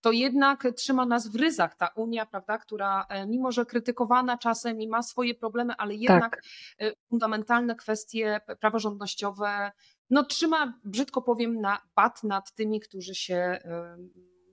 to 0.05 0.13
jednak 0.13 0.67
trzyma 0.77 1.07
nas 1.07 1.29
w 1.29 1.35
ryzach 1.35 1.77
ta 1.77 1.87
Unia, 1.87 2.27
prawda, 2.27 2.59
która 2.59 3.07
e, 3.09 3.27
mimo, 3.27 3.53
że 3.53 3.67
krytykowana 3.67 4.39
czasem 4.39 4.81
i 4.81 4.89
ma 4.89 5.03
swoje 5.03 5.35
problemy, 5.35 5.75
ale 5.79 5.95
jednak 5.95 6.31
tak. 6.31 6.43
E, 6.81 6.93
fundamentalne 7.09 7.77
kwestie 7.77 8.41
praworządnościowe, 8.61 9.73
no 10.11 10.25
trzyma, 10.25 10.81
brzydko 10.85 11.23
powiem, 11.23 11.61
na 11.61 11.79
bat 11.97 12.23
nad 12.23 12.55
tymi, 12.55 12.81
którzy 12.81 13.15
się 13.15 13.35
e, 13.35 13.97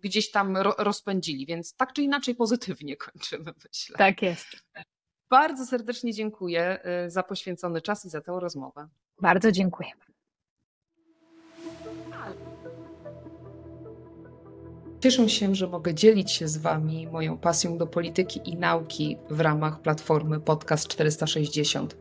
gdzieś 0.01 0.31
tam 0.31 0.57
rozpędzili, 0.77 1.45
więc 1.45 1.75
tak 1.75 1.93
czy 1.93 2.01
inaczej 2.01 2.35
pozytywnie 2.35 2.97
kończymy, 3.05 3.51
myślę. 3.69 3.97
Tak 3.97 4.21
jest. 4.21 4.47
Bardzo 5.29 5.65
serdecznie 5.65 6.13
dziękuję 6.13 6.79
za 7.07 7.23
poświęcony 7.23 7.81
czas 7.81 8.05
i 8.05 8.09
za 8.09 8.21
tę 8.21 8.37
rozmowę. 8.39 8.87
Bardzo 9.21 9.51
dziękuję. 9.51 9.89
Cieszę 15.01 15.29
się, 15.29 15.55
że 15.55 15.67
mogę 15.67 15.93
dzielić 15.93 16.31
się 16.31 16.47
z 16.47 16.57
Wami 16.57 17.07
moją 17.07 17.37
pasją 17.37 17.77
do 17.77 17.87
polityki 17.87 18.41
i 18.45 18.57
nauki 18.57 19.17
w 19.29 19.39
ramach 19.39 19.79
platformy 19.79 20.39
Podcast 20.39 20.87
460. 20.87 21.97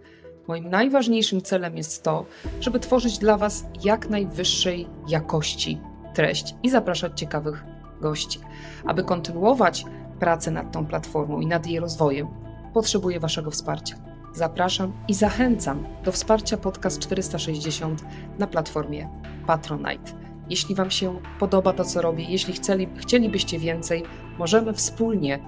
Moim 0.48 0.70
najważniejszym 0.70 1.42
celem 1.42 1.76
jest 1.76 2.02
to, 2.02 2.26
żeby 2.60 2.80
tworzyć 2.80 3.18
dla 3.18 3.36
Was 3.36 3.64
jak 3.84 4.10
najwyższej 4.10 4.86
jakości 5.08 5.80
treść 6.14 6.54
i 6.62 6.70
zapraszać 6.70 7.20
ciekawych 7.20 7.64
gości. 8.00 8.40
Aby 8.84 9.04
kontynuować 9.04 9.84
pracę 10.18 10.50
nad 10.50 10.72
tą 10.72 10.86
platformą 10.86 11.40
i 11.40 11.46
nad 11.46 11.66
jej 11.66 11.80
rozwojem, 11.80 12.28
potrzebuję 12.74 13.20
Waszego 13.20 13.50
wsparcia. 13.50 13.96
Zapraszam 14.32 14.92
i 15.08 15.14
zachęcam 15.14 15.86
do 16.04 16.12
wsparcia 16.12 16.56
Podcast 16.56 16.98
460 16.98 18.04
na 18.38 18.46
platformie 18.46 19.08
Patronite. 19.46 20.29
Jeśli 20.50 20.74
Wam 20.74 20.90
się 20.90 21.20
podoba 21.38 21.72
to, 21.72 21.84
co 21.84 22.02
robię, 22.02 22.24
jeśli 22.24 22.52
chcieli, 22.52 22.88
chcielibyście 22.96 23.58
więcej, 23.58 24.02
możemy 24.38 24.74
wspólnie 24.74 25.38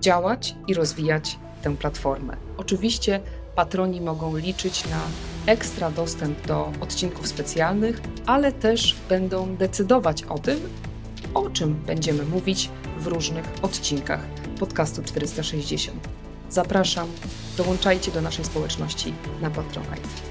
działać 0.00 0.54
i 0.68 0.74
rozwijać 0.74 1.38
tę 1.62 1.76
platformę. 1.76 2.36
Oczywiście 2.56 3.20
patroni 3.54 4.00
mogą 4.00 4.36
liczyć 4.36 4.84
na 4.88 5.00
ekstra 5.46 5.90
dostęp 5.90 6.46
do 6.46 6.72
odcinków 6.80 7.28
specjalnych, 7.28 8.00
ale 8.26 8.52
też 8.52 8.96
będą 9.08 9.56
decydować 9.56 10.22
o 10.22 10.38
tym, 10.38 10.60
o 11.34 11.50
czym 11.50 11.74
będziemy 11.74 12.24
mówić 12.24 12.70
w 12.98 13.06
różnych 13.06 13.44
odcinkach 13.62 14.20
podcastu 14.58 15.02
460. 15.02 16.08
Zapraszam, 16.50 17.08
dołączajcie 17.56 18.12
do 18.12 18.20
naszej 18.20 18.44
społeczności 18.44 19.12
na 19.42 19.50
Patronite. 19.50 20.29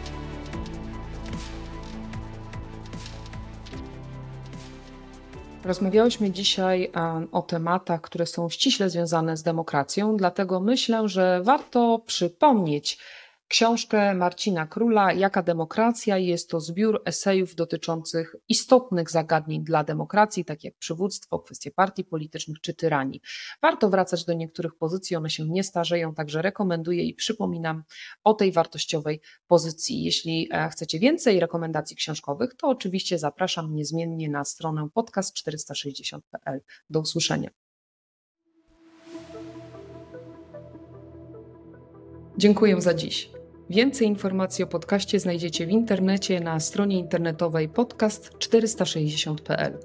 Rozmawiałyśmy 5.69 6.31
dzisiaj 6.31 6.91
o 7.31 7.41
tematach, 7.41 8.01
które 8.01 8.25
są 8.25 8.49
ściśle 8.49 8.89
związane 8.89 9.37
z 9.37 9.43
demokracją, 9.43 10.17
dlatego 10.17 10.59
myślę, 10.59 11.09
że 11.09 11.41
warto 11.43 12.01
przypomnieć 12.05 12.97
książkę 13.49 14.13
Marcina 14.13 14.67
Króla 14.67 15.13
Jaka 15.13 15.43
demokracja? 15.43 16.17
Jest 16.17 16.49
to 16.49 16.59
zbiór 16.59 17.01
esejów 17.05 17.55
dotyczących 17.55 18.35
istotnych 18.49 19.11
zagadnień 19.11 19.63
dla 19.63 19.83
demokracji, 19.83 20.45
tak 20.45 20.63
jak 20.63 20.77
przywództwo, 20.77 21.39
kwestie 21.39 21.71
partii 21.71 22.03
politycznych 22.03 22.61
czy 22.61 22.73
tyranii. 22.73 23.21
Warto 23.61 23.89
wracać 23.89 24.25
do 24.25 24.33
niektórych 24.33 24.75
pozycji, 24.75 25.15
one 25.15 25.29
się 25.29 25.49
nie 25.49 25.63
starzeją, 25.63 26.13
także 26.13 26.41
rekomenduję 26.41 27.03
i 27.03 27.13
przypominam 27.13 27.83
o 28.23 28.33
tej 28.33 28.51
wartościowej 28.51 29.21
pozycji. 29.47 30.03
Jeśli 30.03 30.49
e, 30.51 30.69
chcecie 30.69 30.99
więcej 30.99 31.39
rekomendacji 31.39 31.95
książkowych, 31.95 32.53
to 32.57 32.67
oczywiście 32.67 33.19
zapraszam 33.19 33.75
niezmiennie 33.75 34.29
na 34.29 34.45
stronę 34.45 34.87
podcast460.pl. 34.95 36.61
Do 36.89 36.99
usłyszenia. 36.99 37.49
Dziękuję 42.37 42.81
za 42.81 42.93
dziś. 42.93 43.38
Więcej 43.69 44.07
informacji 44.07 44.63
o 44.63 44.67
podcaście 44.67 45.19
znajdziecie 45.19 45.65
w 45.65 45.69
internecie 45.69 46.39
na 46.39 46.59
stronie 46.59 46.99
internetowej 46.99 47.69
podcast460.pl. 47.69 49.77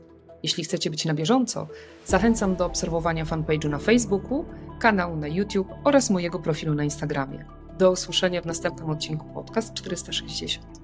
Jeśli 0.42 0.64
chcecie 0.64 0.90
być 0.90 1.05
na 1.05 1.14
bieżąco, 1.14 1.68
zachęcam 2.07 2.57
do 2.57 2.66
obserwowania 2.66 3.25
fanpage'u 3.25 3.70
na 3.70 3.79
Facebooku, 3.79 4.44
kanału 4.81 5.16
na 5.16 5.29
YouTube 5.29 5.68
oraz 5.85 6.11
mojego 6.11 6.38
profilu 6.38 6.75
na 6.75 6.85
Instagramie. 6.85 7.44
Do 7.79 7.90
usłyszenia 7.90 8.42
w 8.42 8.47
następnym 8.47 8.90
odcinku 8.90 9.27
Podcast 9.35 9.75
460. 9.75 10.84